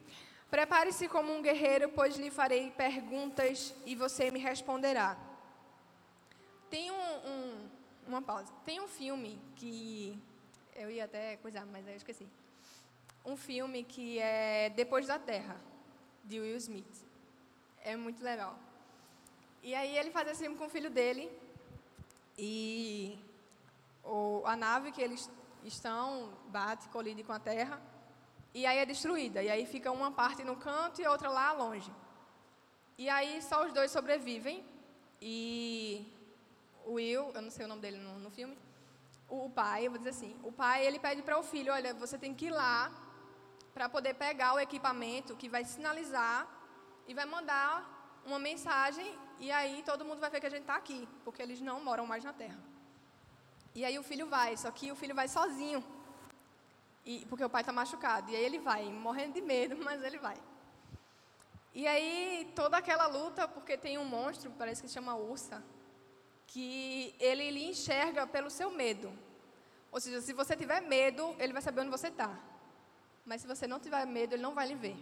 Prepare-se 0.55 1.09
como 1.09 1.35
um 1.35 1.41
guerreiro, 1.41 1.89
pois 1.89 2.15
lhe 2.15 2.31
farei 2.31 2.71
perguntas 2.71 3.75
e 3.85 3.93
você 3.93 4.31
me 4.31 4.39
responderá. 4.39 5.17
Tem 6.69 6.89
um, 6.89 6.95
um, 6.95 7.69
uma 8.07 8.21
pausa. 8.21 8.53
Tem 8.63 8.79
um 8.79 8.88
filme 8.88 9.38
que 9.57 10.17
eu 10.74 10.89
ia 10.89 11.03
até 11.03 11.35
coisar, 11.35 11.65
mas 11.65 11.85
eu 11.85 11.93
esqueci. 11.93 12.25
Um 13.25 13.35
filme 13.35 13.83
que 13.83 14.17
é 14.17 14.69
Depois 14.69 15.07
da 15.07 15.19
Terra, 15.19 15.59
de 16.24 16.39
Will 16.39 16.55
Smith. 16.55 17.03
É 17.83 17.97
muito 17.97 18.24
legal. 18.24 18.57
E 19.62 19.75
aí 19.75 19.97
ele 19.97 20.09
faz 20.09 20.29
assim 20.29 20.55
com 20.55 20.67
o 20.67 20.69
filho 20.69 20.89
dele 20.89 21.29
e 22.38 23.19
o, 24.05 24.41
a 24.45 24.55
nave 24.55 24.93
que 24.93 25.01
eles 25.01 25.29
estão 25.65 26.31
bate, 26.47 26.88
colide 26.88 27.24
com 27.25 27.33
a 27.33 27.39
Terra 27.39 27.94
e 28.59 28.65
aí 28.65 28.77
é 28.77 28.85
destruída. 28.85 29.43
E 29.43 29.50
aí 29.53 29.63
fica 29.65 29.91
uma 29.91 30.12
parte 30.19 30.41
no 30.50 30.55
canto 30.55 31.01
e 31.01 31.07
outra 31.13 31.29
lá 31.29 31.47
longe. 31.51 31.91
E 32.97 33.09
aí 33.15 33.41
só 33.41 33.65
os 33.65 33.74
dois 33.77 33.91
sobrevivem. 33.91 34.57
E 35.21 35.35
o 36.85 36.93
Will, 36.93 37.31
eu 37.35 37.41
não 37.41 37.51
sei 37.55 37.65
o 37.65 37.67
nome 37.67 37.81
dele 37.81 37.97
no, 37.97 38.13
no 38.25 38.29
filme, 38.29 38.55
o, 39.27 39.45
o, 39.45 39.50
pai, 39.50 39.88
eu 39.88 39.91
vou 39.91 39.97
dizer 39.97 40.12
assim, 40.12 40.35
o 40.43 40.51
pai 40.51 40.85
ele 40.85 41.00
pede 41.00 41.21
para 41.21 41.38
o 41.39 41.43
filho, 41.43 41.74
olha, 41.74 41.93
você 41.93 42.17
tem 42.17 42.33
que 42.33 42.45
ir 42.45 42.51
lá 42.51 42.91
para 43.74 43.89
poder 43.89 44.13
pegar 44.13 44.53
o 44.53 44.59
equipamento 44.59 45.35
que 45.35 45.50
vai 45.50 45.65
sinalizar 45.65 46.47
e 47.07 47.13
vai 47.13 47.25
mandar 47.25 48.21
uma 48.25 48.39
mensagem 48.39 49.17
e 49.39 49.51
aí 49.51 49.83
todo 49.83 50.05
mundo 50.05 50.19
vai 50.19 50.29
ver 50.29 50.39
que 50.39 50.45
a 50.45 50.50
gente 50.55 50.62
está 50.62 50.75
aqui, 50.75 51.07
porque 51.24 51.41
eles 51.41 51.59
não 51.59 51.83
moram 51.83 52.05
mais 52.05 52.24
na 52.24 52.33
Terra. 52.33 52.59
E 53.74 53.83
aí 53.83 53.97
o 54.00 54.03
filho 54.03 54.27
vai, 54.27 54.55
só 54.55 54.71
que 54.71 54.91
o 54.91 54.95
filho 54.95 55.13
vai 55.13 55.27
sozinho. 55.27 55.83
E, 57.05 57.25
porque 57.29 57.43
o 57.43 57.50
pai 57.50 57.62
está 57.62 57.71
machucado. 57.71 58.31
E 58.31 58.35
aí 58.35 58.43
ele 58.43 58.59
vai, 58.59 58.83
morrendo 58.85 59.33
de 59.33 59.41
medo, 59.41 59.77
mas 59.83 60.01
ele 60.03 60.17
vai. 60.17 60.38
E 61.74 61.85
aí 61.85 62.51
toda 62.55 62.77
aquela 62.77 63.05
luta, 63.07 63.47
porque 63.47 63.77
tem 63.77 63.97
um 63.97 64.05
monstro, 64.05 64.51
parece 64.57 64.81
que 64.81 64.88
se 64.88 64.93
chama 64.93 65.15
Ursa, 65.15 65.63
que 66.47 67.13
ele 67.19 67.51
lhe 67.51 67.65
enxerga 67.65 68.25
pelo 68.25 68.50
seu 68.50 68.71
medo. 68.71 69.12
Ou 69.91 70.00
seja, 70.00 70.21
se 70.21 70.33
você 70.33 70.55
tiver 70.55 70.81
medo, 70.81 71.35
ele 71.38 71.53
vai 71.53 71.62
saber 71.62 71.81
onde 71.81 71.89
você 71.89 72.07
está. 72.07 72.33
Mas 73.25 73.41
se 73.41 73.47
você 73.47 73.67
não 73.67 73.79
tiver 73.79 74.05
medo, 74.05 74.33
ele 74.33 74.41
não 74.41 74.53
vai 74.53 74.67
lhe 74.67 74.75
ver. 74.75 74.97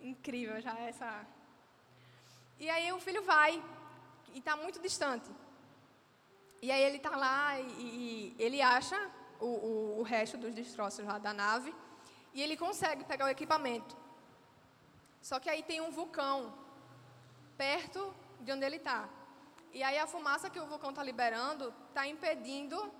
Incrível 0.00 0.60
já 0.60 0.78
essa. 0.78 1.26
E 2.58 2.68
aí 2.68 2.92
o 2.92 3.00
filho 3.00 3.22
vai 3.22 3.62
e 4.34 4.38
está 4.38 4.56
muito 4.56 4.80
distante. 4.80 5.30
E 6.60 6.70
aí 6.72 6.82
ele 6.82 6.96
está 6.96 7.16
lá 7.16 7.58
e, 7.60 7.64
e, 7.64 8.36
ele 8.38 8.60
acha 8.60 8.98
o, 9.40 9.46
o, 9.46 10.00
o 10.00 10.02
resto 10.02 10.36
dos 10.36 10.54
destroços 10.54 11.04
lá 11.04 11.18
da 11.18 11.32
nave 11.32 11.74
e 12.32 12.42
ele 12.42 12.56
consegue 12.56 13.04
pegar 13.04 13.26
o 13.26 13.28
equipamento. 13.28 13.96
Só 15.20 15.38
que 15.40 15.50
aí 15.50 15.62
tem 15.62 15.80
um 15.80 15.90
vulcão 15.90 16.54
perto 17.56 18.14
de 18.40 18.52
onde 18.52 18.64
ele 18.64 18.76
está. 18.76 19.08
E 19.72 19.82
aí 19.82 19.98
a 19.98 20.06
fumaça 20.06 20.48
que 20.48 20.60
o 20.60 20.66
vulcão 20.66 20.90
está 20.90 21.02
liberando 21.02 21.74
está 21.88 22.06
impedindo 22.06 22.92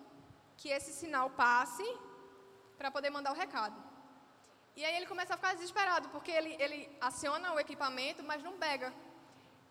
que 0.57 0.69
esse 0.69 0.93
sinal 0.93 1.31
passe 1.31 1.87
para 2.77 2.91
poder 2.91 3.11
mandar 3.11 3.33
o 3.33 3.35
recado. 3.35 3.77
E 4.77 4.85
aí 4.85 4.95
ele 4.97 5.07
começa 5.07 5.35
a 5.35 5.37
ficar 5.37 5.55
desesperado, 5.55 6.09
porque 6.11 6.31
ele, 6.31 6.57
ele 6.61 6.97
aciona 7.01 7.53
o 7.53 7.59
equipamento, 7.59 8.23
mas 8.23 8.43
não 8.43 8.57
pega. 8.59 8.93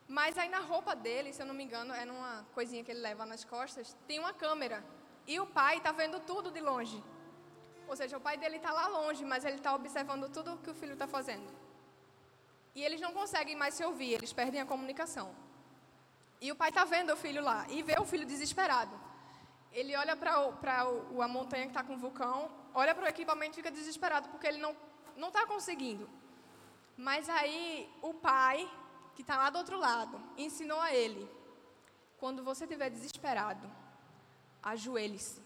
Mas 0.08 0.38
aí 0.38 0.50
na 0.50 0.60
roupa 0.60 0.96
dele, 0.96 1.34
se 1.34 1.42
eu 1.42 1.46
não 1.46 1.54
me 1.54 1.64
engano, 1.64 1.94
é 1.94 2.06
numa 2.06 2.46
coisinha 2.54 2.84
que 2.84 2.92
ele 2.92 3.02
leva 3.02 3.26
nas 3.26 3.44
costas, 3.44 3.96
tem 4.08 4.20
uma 4.20 4.34
câmera. 4.34 4.84
E 5.28 5.40
o 5.40 5.46
pai 5.46 5.78
está 5.78 5.92
vendo 5.92 6.20
tudo 6.22 6.50
de 6.50 6.62
longe. 6.62 7.04
Ou 7.88 7.96
seja, 7.96 8.18
o 8.18 8.22
pai 8.22 8.38
dele 8.38 8.58
está 8.58 8.72
lá 8.72 8.88
longe, 8.88 9.24
mas 9.26 9.46
ele 9.46 9.58
está 9.58 9.76
observando 9.76 10.30
tudo 10.30 10.58
que 10.64 10.70
o 10.70 10.74
filho 10.74 10.94
está 10.94 11.08
fazendo. 11.08 11.48
E 12.74 12.84
eles 12.84 13.02
não 13.02 13.14
conseguem 13.14 13.56
mais 13.56 13.74
se 13.74 13.84
ouvir, 13.84 14.14
eles 14.14 14.32
perdem 14.32 14.62
a 14.62 14.66
comunicação. 14.66 15.36
E 16.40 16.52
o 16.52 16.56
pai 16.56 16.70
está 16.70 16.86
vendo 16.86 17.14
o 17.14 17.18
filho 17.18 17.44
lá 17.44 17.66
e 17.70 17.82
vê 17.82 17.96
o 18.00 18.06
filho 18.06 18.26
desesperado. 18.26 18.96
Ele 19.72 19.96
olha 19.96 20.16
para 20.16 20.34
a 20.34 21.28
montanha 21.28 21.64
que 21.64 21.72
está 21.72 21.84
com 21.84 21.96
o 21.96 21.98
vulcão, 21.98 22.50
olha 22.74 22.94
para 22.96 23.06
o 23.06 23.08
equipamento 23.08 23.54
e 23.54 23.62
fica 23.62 23.72
desesperado 23.72 24.30
porque 24.30 24.48
ele 24.48 24.60
não 24.60 25.28
está 25.28 25.46
conseguindo. 25.46 26.10
Mas 26.96 27.28
aí 27.30 27.92
o 28.02 28.14
pai 28.14 28.70
que 29.16 29.22
está 29.24 29.36
lá 29.36 29.50
do 29.50 29.58
outro 29.58 29.80
lado, 29.80 30.22
ensinou 30.38 30.80
a 30.80 30.94
ele: 30.94 31.28
quando 32.20 32.44
você 32.44 32.66
estiver 32.66 32.90
desesperado, 32.92 33.68
ajoelhe-se, 34.62 35.42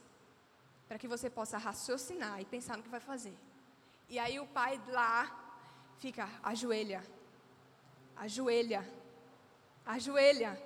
para 0.88 0.98
que 0.98 1.08
você 1.08 1.30
possa 1.30 1.58
raciocinar 1.58 2.42
e 2.42 2.46
pensar 2.46 2.78
no 2.78 2.84
que 2.84 2.90
vai 2.90 3.00
fazer. 3.00 3.38
E 4.10 4.20
aí 4.20 4.40
o 4.40 4.48
pai 4.48 4.82
lá 4.88 5.16
fica: 6.00 6.30
ajoelha, 6.44 7.04
ajoelha, 8.16 8.88
ajoelha. 9.86 10.62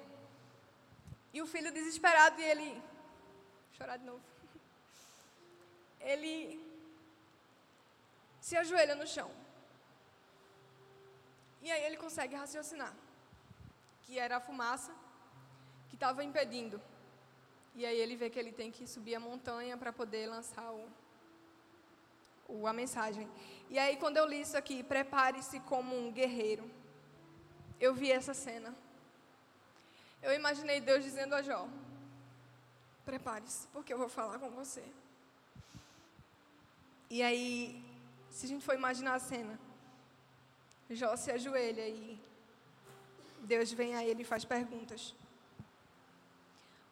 E 1.33 1.41
o 1.41 1.47
filho 1.47 1.71
desesperado, 1.71 2.39
e 2.39 2.43
ele. 2.43 2.83
Chorar 3.77 3.97
de 3.97 4.05
novo. 4.05 4.21
Ele 5.99 6.63
se 8.39 8.55
ajoelha 8.55 8.95
no 8.95 9.05
chão. 9.05 9.29
E 11.61 11.69
aí 11.69 11.83
ele 11.83 11.97
consegue 11.97 12.35
raciocinar 12.35 12.93
que 14.05 14.19
era 14.19 14.37
a 14.37 14.39
fumaça 14.39 14.93
que 15.89 15.95
estava 15.95 16.23
impedindo. 16.23 16.79
E 17.75 17.85
aí 17.85 17.99
ele 17.99 18.15
vê 18.15 18.29
que 18.29 18.39
ele 18.39 18.51
tem 18.51 18.71
que 18.71 18.87
subir 18.87 19.15
a 19.15 19.19
montanha 19.19 19.75
para 19.77 19.91
poder 19.91 20.27
lançar 20.27 20.71
o, 20.71 20.87
o, 22.47 22.67
a 22.67 22.73
mensagem. 22.73 23.27
E 23.69 23.77
aí 23.77 23.97
quando 23.97 24.17
eu 24.17 24.25
li 24.25 24.39
isso 24.41 24.57
aqui, 24.57 24.81
prepare-se 24.81 25.59
como 25.61 25.95
um 25.95 26.11
guerreiro. 26.11 26.69
Eu 27.79 27.93
vi 27.93 28.11
essa 28.11 28.33
cena. 28.33 28.73
Eu 30.23 30.33
imaginei 30.33 30.79
Deus 30.79 31.03
dizendo 31.03 31.35
a 31.35 31.41
Jó: 31.41 31.67
Prepare-se, 33.03 33.67
porque 33.67 33.93
eu 33.93 33.97
vou 33.97 34.09
falar 34.09 34.39
com 34.39 34.49
você. 34.49 34.83
E 37.09 37.21
aí, 37.21 37.83
se 38.31 38.45
a 38.45 38.49
gente 38.49 38.65
for 38.65 38.73
imaginar 38.73 39.15
a 39.15 39.19
cena, 39.19 39.59
Jó 40.89 41.15
se 41.15 41.29
ajoelha 41.31 41.87
e 41.87 42.19
Deus 43.41 43.71
vem 43.71 43.95
a 43.95 44.03
ele 44.03 44.21
e 44.21 44.25
faz 44.25 44.45
perguntas. 44.45 45.13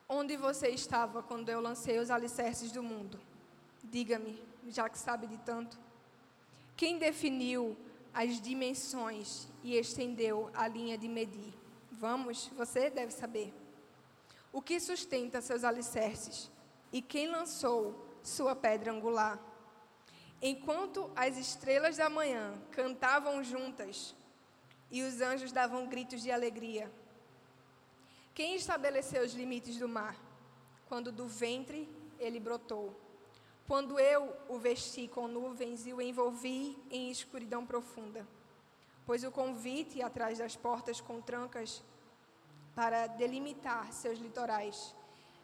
Onde 0.07 0.35
você 0.37 0.69
estava 0.69 1.23
quando 1.23 1.49
eu 1.49 1.59
lancei 1.59 1.97
os 1.99 2.11
alicerces 2.11 2.71
do 2.71 2.83
mundo? 2.83 3.19
Diga-me, 3.83 4.41
já 4.67 4.89
que 4.89 4.97
sabe 4.97 5.27
de 5.27 5.37
tanto. 5.39 5.79
Quem 6.75 6.97
definiu 6.97 7.77
as 8.13 8.41
dimensões 8.41 9.47
e 9.63 9.75
estendeu 9.75 10.49
a 10.53 10.67
linha 10.67 10.97
de 10.97 11.07
medir? 11.07 11.53
Vamos, 11.91 12.47
você 12.55 12.89
deve 12.89 13.11
saber. 13.11 13.53
O 14.51 14.61
que 14.61 14.79
sustenta 14.79 15.41
seus 15.41 15.63
alicerces? 15.63 16.51
E 16.91 17.01
quem 17.01 17.27
lançou 17.27 18.07
sua 18.21 18.55
pedra 18.55 18.91
angular? 18.91 19.39
Enquanto 20.41 21.09
as 21.15 21.37
estrelas 21.37 21.97
da 21.97 22.09
manhã 22.09 22.53
cantavam 22.71 23.43
juntas 23.43 24.13
e 24.91 25.01
os 25.01 25.21
anjos 25.21 25.51
davam 25.51 25.87
gritos 25.87 26.21
de 26.21 26.29
alegria. 26.29 26.91
Quem 28.33 28.55
estabeleceu 28.55 29.23
os 29.23 29.33
limites 29.33 29.77
do 29.77 29.87
mar? 29.87 30.15
Quando 30.87 31.11
do 31.11 31.27
ventre 31.27 31.87
ele 32.19 32.39
brotou. 32.39 32.99
Quando 33.67 33.99
eu 33.99 34.35
o 34.49 34.57
vesti 34.57 35.07
com 35.07 35.27
nuvens 35.27 35.85
e 35.85 35.93
o 35.93 36.01
envolvi 36.01 36.77
em 36.89 37.11
escuridão 37.11 37.65
profunda. 37.65 38.27
Pois 39.05 39.23
o 39.23 39.31
convite 39.31 40.01
atrás 40.01 40.39
das 40.39 40.55
portas 40.55 40.99
com 40.99 41.21
trancas 41.21 41.83
para 42.73 43.05
delimitar 43.05 43.91
seus 43.93 44.17
litorais. 44.17 44.95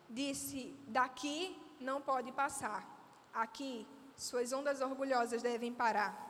Disse: 0.09 0.75
daqui 0.87 1.55
não 1.79 2.01
pode 2.01 2.31
passar. 2.31 2.83
Aqui 3.31 3.85
suas 4.17 4.51
ondas 4.51 4.81
orgulhosas 4.81 5.43
devem 5.43 5.71
parar. 5.71 6.27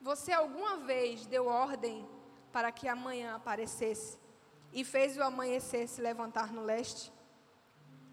Você 0.00 0.32
alguma 0.32 0.78
vez 0.78 1.26
deu 1.26 1.46
ordem 1.46 2.06
para 2.52 2.72
que 2.72 2.88
a 2.88 2.96
manhã 2.96 3.36
aparecesse 3.36 4.18
e 4.72 4.84
fez 4.84 5.16
o 5.16 5.22
amanhecer 5.22 5.86
se 5.88 6.00
levantar 6.00 6.52
no 6.52 6.62
leste? 6.62 7.12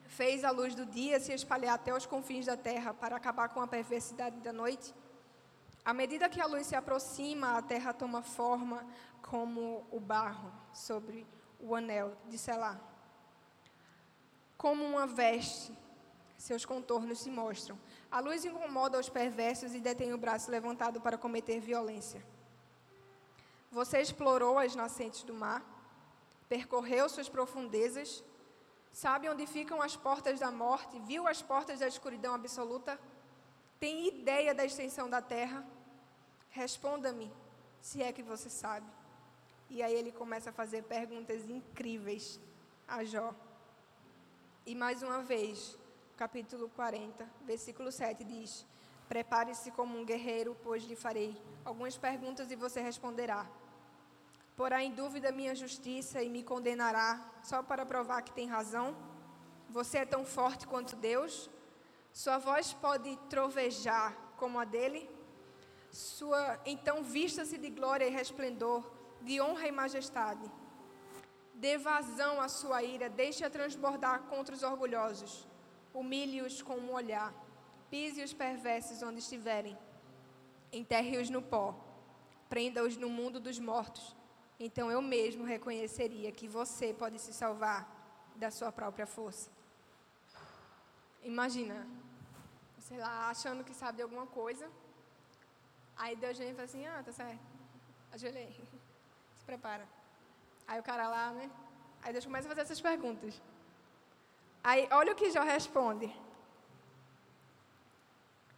Fez 0.08 0.43
a 0.43 0.52
luz 0.52 0.76
do 0.76 0.86
dia 0.86 1.19
se 1.19 1.32
espalhar 1.32 1.76
até 1.76 1.93
os 1.95 2.06
confins 2.06 2.45
da 2.45 2.58
terra 2.58 2.93
para 2.93 3.15
acabar 3.15 3.50
com 3.50 3.62
a 3.62 3.67
perversidade 3.67 4.39
da 4.41 4.52
noite? 4.52 4.93
À 5.86 5.93
medida 5.93 6.30
que 6.30 6.41
a 6.41 6.45
luz 6.45 6.67
se 6.67 6.76
aproxima, 6.76 7.58
a 7.58 7.62
terra 7.62 7.93
toma 7.93 8.22
forma 8.22 8.86
como 9.22 9.88
o 9.91 10.00
barro 10.00 10.52
sobre 10.74 11.26
o 11.60 11.74
anel 11.74 12.15
de 12.28 12.38
Selá. 12.38 12.80
Como 14.58 14.84
uma 14.84 15.08
veste, 15.08 15.72
seus 16.38 16.65
contornos 16.65 17.19
se 17.19 17.30
mostram. 17.30 17.78
A 18.12 18.19
luz 18.19 18.43
incomoda 18.43 19.00
os 19.00 19.10
perversos 19.10 19.74
e 19.74 19.80
detém 19.80 20.13
o 20.13 20.17
braço 20.17 20.52
levantado 20.52 21.00
para 21.00 21.17
cometer 21.17 21.60
violência. 21.60 22.24
Você 23.72 24.00
explorou 24.02 24.58
as 24.58 24.76
nascentes 24.76 25.24
do 25.24 25.34
mar, 25.34 25.63
percorreu 26.50 27.08
suas 27.08 27.30
profundezas, 27.30 28.24
sabe 28.92 29.30
onde 29.30 29.46
ficam 29.46 29.82
as 29.82 29.96
portas 29.96 30.40
da 30.40 30.52
morte, 30.52 31.00
viu 31.02 31.28
as 31.28 31.42
portas 31.42 31.80
da 31.80 31.88
escuridão 31.88 32.34
absoluta, 32.34 33.00
tem 33.80 34.08
ideia 34.08 34.54
da 34.54 34.66
extensão 34.66 35.10
da 35.10 35.22
terra? 35.22 35.66
Responda-me, 36.50 37.32
se 37.80 38.02
é 38.02 38.12
que 38.12 38.24
você 38.24 38.50
sabe. 38.50 38.88
E 39.70 39.84
aí 39.84 39.94
ele 39.94 40.12
começa 40.12 40.50
a 40.50 40.54
fazer 40.54 40.84
perguntas 40.84 41.48
incríveis 41.48 42.40
a 42.88 43.04
Jó. 43.04 43.34
E 44.66 44.74
mais 44.74 45.04
uma 45.04 45.22
vez, 45.22 45.78
capítulo 46.18 46.68
40, 46.70 47.30
versículo 47.46 47.92
7 47.92 48.24
diz: 48.24 48.66
Prepare-se 49.08 49.72
como 49.72 49.98
um 49.98 50.04
guerreiro, 50.04 50.58
pois 50.64 50.84
lhe 50.84 50.96
farei 50.96 51.40
algumas 51.64 51.98
perguntas 51.98 52.52
e 52.52 52.56
você 52.56 52.82
responderá. 52.82 53.48
Porá 54.60 54.84
em 54.84 54.91
dúvida 54.91 55.32
minha 55.32 55.56
justiça 55.56 56.22
e 56.22 56.28
me 56.28 56.43
condenará 56.43 57.10
só 57.41 57.63
para 57.63 57.86
provar 57.86 58.22
que 58.24 58.34
tem 58.34 58.45
razão? 58.45 58.93
Você 59.69 60.00
é 60.00 60.06
tão 60.06 60.26
forte 60.26 60.67
quanto 60.67 60.98
Deus? 60.98 61.50
Sua 62.12 62.38
voz 62.39 62.74
pode 62.74 63.15
trovejar 63.30 64.13
como 64.36 64.60
a 64.60 64.65
dele? 64.65 65.10
Sua, 65.89 66.60
então 66.65 67.02
vista-se 67.02 67.58
de 67.58 67.69
glória 67.69 68.06
e 68.06 68.10
resplendor, 68.10 68.84
de 69.22 69.39
honra 69.39 69.65
e 69.69 69.72
majestade. 69.72 70.52
Dê 71.54 71.78
vazão 71.78 72.41
à 72.41 72.50
sua 72.50 72.84
ira, 72.84 73.08
deixe-a 73.08 73.50
transbordar 73.50 74.24
contra 74.24 74.54
os 74.54 74.62
orgulhosos. 74.62 75.48
Humilhe-os 75.93 76.62
com 76.62 76.76
um 76.76 76.91
olhar. 76.91 77.34
Pise 77.89 78.22
os 78.22 78.34
perversos 78.34 79.02
onde 79.02 79.19
estiverem. 79.19 79.78
Enterre-os 80.69 81.30
no 81.30 81.41
pó. 81.41 81.74
Prenda-os 82.50 82.98
no 82.98 83.08
mundo 83.08 83.39
dos 83.39 83.58
mortos. 83.58 84.19
Então 84.60 84.91
eu 84.91 85.02
mesmo 85.02 85.45
reconheceria 85.45 86.32
que 86.32 86.48
você 86.48 86.93
pode 86.93 87.17
se 87.19 87.34
salvar 87.34 87.88
da 88.36 88.52
sua 88.52 88.72
própria 88.72 89.08
força. 89.08 89.50
Imagina, 91.24 91.88
sei 92.80 92.98
lá, 92.98 93.30
achando 93.30 93.63
que 93.63 93.74
sabe 93.74 93.98
de 93.98 94.04
alguma 94.04 94.28
coisa. 94.28 94.69
Aí 95.95 96.15
Deus 96.15 96.38
vem 96.38 96.50
e 96.50 96.54
fala 96.54 96.65
assim: 96.65 96.86
Ah, 96.86 97.02
tá 97.04 97.12
certo. 97.12 97.39
Ajoelhei. 98.12 98.52
Se 99.38 99.45
prepara. 99.45 99.88
Aí 100.67 100.80
o 100.80 100.84
cara 100.84 101.08
lá, 101.08 101.32
né? 101.32 101.50
Aí 102.02 102.12
Deus 102.13 102.26
começa 102.26 102.48
a 102.48 102.50
fazer 102.50 102.62
essas 102.62 102.82
perguntas. 102.82 103.41
Aí, 104.63 104.88
olha 104.91 105.13
o 105.13 105.15
que 105.15 105.32
Jó 105.32 105.41
responde. 105.41 106.13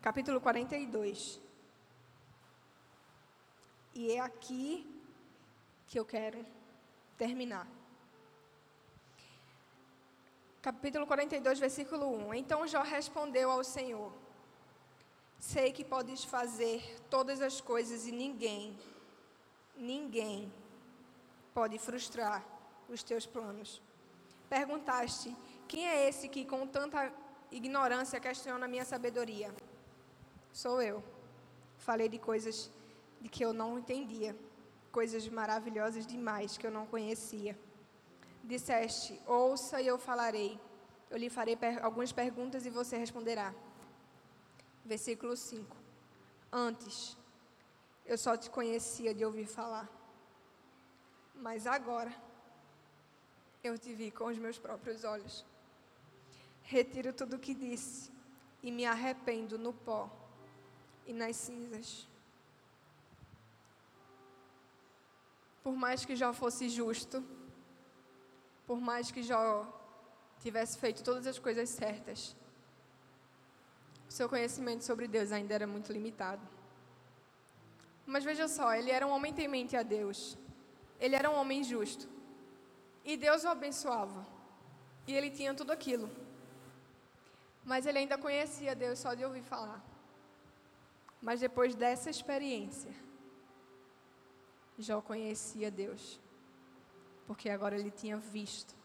Capítulo 0.02 0.42
42. 0.42 1.40
E 3.94 4.12
é 4.12 4.20
aqui 4.20 4.91
que 5.92 6.00
eu 6.00 6.06
quero 6.06 6.40
terminar. 7.18 7.68
Capítulo 10.62 11.06
42, 11.06 11.60
versículo 11.60 12.06
1. 12.30 12.34
Então 12.36 12.66
Jó 12.66 12.82
respondeu 12.82 13.52
ao 13.52 13.62
Senhor: 13.62 14.10
Sei 15.38 15.74
que 15.74 15.84
podes 15.84 16.24
fazer 16.24 16.98
todas 17.10 17.42
as 17.42 17.60
coisas 17.60 18.08
e 18.08 18.12
ninguém, 18.14 18.80
ninguém 19.76 20.50
pode 21.54 21.78
frustrar 21.78 22.42
os 22.88 23.04
teus 23.04 23.26
planos. 23.26 23.82
Perguntaste: 24.48 25.36
Quem 25.68 25.86
é 25.86 26.08
esse 26.08 26.30
que 26.30 26.46
com 26.46 26.66
tanta 26.66 27.12
ignorância 27.52 28.18
questiona 28.18 28.64
a 28.64 28.70
minha 28.70 28.86
sabedoria? 28.86 29.54
Sou 30.54 30.82
eu. 30.82 31.04
Falei 31.80 32.08
de 32.08 32.18
coisas 32.18 32.72
de 33.20 33.28
que 33.28 33.44
eu 33.44 33.52
não 33.52 33.78
entendia, 33.78 34.34
coisas 34.92 35.28
maravilhosas 35.28 36.06
demais 36.06 36.58
que 36.58 36.68
eu 36.68 36.72
não 36.72 36.86
conhecia. 36.86 37.58
Disseste: 38.44 39.20
Ouça 39.26 39.82
e 39.82 39.88
eu 39.88 39.98
falarei. 39.98 40.60
Eu 41.10 41.18
lhe 41.18 41.30
farei 41.30 41.56
per 41.56 41.84
algumas 41.84 42.12
perguntas 42.12 42.66
e 42.66 42.70
você 42.70 42.98
responderá. 42.98 43.54
Versículo 44.86 45.36
5. 45.36 45.76
Antes, 46.52 47.18
eu 48.06 48.18
só 48.18 48.36
te 48.38 48.50
conhecia 48.50 49.14
de 49.14 49.24
ouvir 49.24 49.46
falar. 49.46 49.90
Mas 51.36 51.66
agora, 51.66 52.14
eu 53.64 53.78
te 53.78 53.94
vi 53.94 54.12
com 54.12 54.26
os 54.26 54.38
meus 54.38 54.58
próprios 54.58 55.04
olhos. 55.04 55.46
Retiro 56.64 57.14
tudo 57.14 57.36
o 57.36 57.40
que 57.40 57.54
disse 57.54 58.12
e 58.64 58.72
me 58.72 58.86
arrependo 58.86 59.58
no 59.58 59.74
pó 59.74 60.10
e 61.06 61.14
nas 61.14 61.36
cinzas. 61.36 62.08
Por 65.64 65.76
mais 65.76 66.06
que 66.06 66.16
Jó 66.16 66.34
fosse 66.34 66.70
justo, 66.70 67.24
por 68.66 68.80
mais 68.80 69.12
que 69.12 69.22
Jó 69.22 69.68
tivesse 70.40 70.78
feito 70.78 71.04
todas 71.04 71.28
as 71.28 71.38
coisas 71.38 71.70
certas, 71.70 72.36
o 74.10 74.12
seu 74.12 74.28
conhecimento 74.28 74.84
sobre 74.84 75.08
Deus 75.08 75.32
ainda 75.32 75.54
era 75.54 75.68
muito 75.68 75.94
limitado. 75.94 76.42
Mas 78.06 78.24
veja 78.24 78.48
só, 78.48 78.74
ele 78.74 78.92
era 78.92 79.08
um 79.08 79.12
homem 79.12 79.34
temente 79.34 79.78
a 79.78 79.84
Deus. 79.84 80.38
Ele 81.00 81.16
era 81.16 81.30
um 81.30 81.36
homem 81.36 81.64
justo. 81.64 82.10
E 83.06 83.16
Deus 83.16 83.44
o 83.44 83.50
abençoava. 83.50 84.28
E 85.08 85.14
ele 85.14 85.30
tinha 85.30 85.54
tudo 85.54 85.72
aquilo. 85.72 86.10
Mas 87.64 87.86
ele 87.86 88.00
ainda 88.00 88.18
conhecia 88.18 88.76
Deus 88.76 89.00
só 89.00 89.14
de 89.14 89.24
ouvir 89.24 89.44
falar. 89.44 89.82
Mas 91.22 91.40
depois 91.40 91.74
dessa 91.74 92.10
experiência, 92.10 92.92
Jó 94.82 95.02
conhecia 95.02 95.70
Deus, 95.70 96.20
porque 97.28 97.50
agora 97.50 97.78
ele 97.78 97.92
tinha 97.92 98.18
visto 98.18 98.76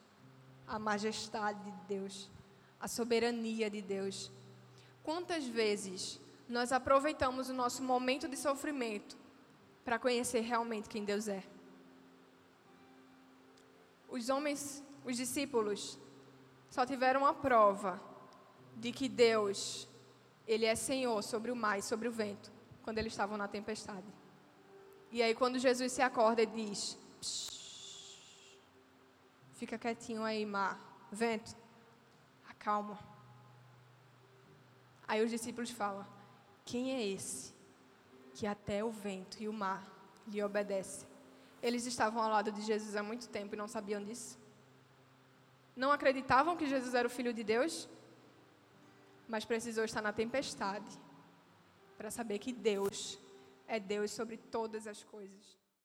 a 0.67 0.79
majestade 0.79 1.59
de 1.65 1.73
Deus, 1.87 2.31
a 2.81 2.89
soberania 2.89 3.71
de 3.71 3.81
Deus. 3.81 4.31
Quantas 5.03 5.47
vezes 5.47 6.21
nós 6.49 6.73
aproveitamos 6.73 7.49
o 7.49 7.55
nosso 7.55 7.83
momento 7.83 8.29
de 8.29 8.37
sofrimento 8.37 9.17
para 9.85 9.99
conhecer 9.99 10.41
realmente 10.41 10.89
quem 10.89 11.05
Deus 11.05 11.29
é? 11.29 11.43
Os 14.09 14.29
homens, 14.29 14.83
os 15.05 15.17
discípulos, 15.17 15.99
só 16.71 16.85
tiveram 16.85 17.25
a 17.25 17.33
prova 17.33 18.01
de 18.77 18.93
que 18.93 19.09
Deus 19.09 19.89
ele 20.47 20.65
é 20.65 20.75
Senhor 20.75 21.23
sobre 21.23 21.51
o 21.51 21.57
mar 21.57 21.79
e 21.79 21.83
sobre 21.83 22.07
o 22.07 22.13
vento, 22.13 22.53
quando 22.83 22.99
eles 22.99 23.13
estavam 23.13 23.37
na 23.37 23.49
tempestade. 23.49 24.07
E 25.11 25.23
aí, 25.23 25.35
quando 25.35 25.59
Jesus 25.59 25.93
se 25.93 26.03
acorda 26.03 26.43
e 26.43 26.47
diz: 26.47 26.99
Fica 29.55 29.79
quietinho 29.79 30.23
aí, 30.23 30.45
mar, 30.45 30.81
vento, 31.11 31.57
acalma. 32.49 32.99
Aí 35.07 35.25
os 35.25 35.31
discípulos 35.31 35.71
falam: 35.71 36.07
Quem 36.65 36.93
é 36.93 37.07
esse 37.07 37.55
que 38.35 38.47
até 38.47 38.85
o 38.85 38.91
vento 38.91 39.43
e 39.43 39.49
o 39.49 39.53
mar 39.53 39.83
lhe 40.27 40.43
obedecem? 40.43 41.09
Eles 41.63 41.87
estavam 41.87 42.23
ao 42.23 42.31
lado 42.31 42.53
de 42.53 42.63
Jesus 42.63 42.95
há 42.97 43.03
muito 43.03 43.29
tempo 43.29 43.55
e 43.55 43.59
não 43.59 43.67
sabiam 43.67 44.03
disso. 44.03 44.39
Não 45.75 45.93
acreditavam 45.93 46.57
que 46.57 46.67
Jesus 46.67 46.95
era 46.95 47.07
o 47.07 47.11
Filho 47.11 47.33
de 47.33 47.43
Deus? 47.43 47.89
mas 49.29 49.45
precisou 49.45 49.85
estar 49.85 50.03
na 50.03 50.13
tempestade 50.13 50.87
para 51.97 52.11
saber 52.11 52.39
que 52.39 52.53
Deus 52.53 53.19
é 53.67 53.79
Deus 53.81 54.11
sobre 54.11 54.37
todas 54.37 54.87
as 54.87 55.03
coisas. 55.03 55.59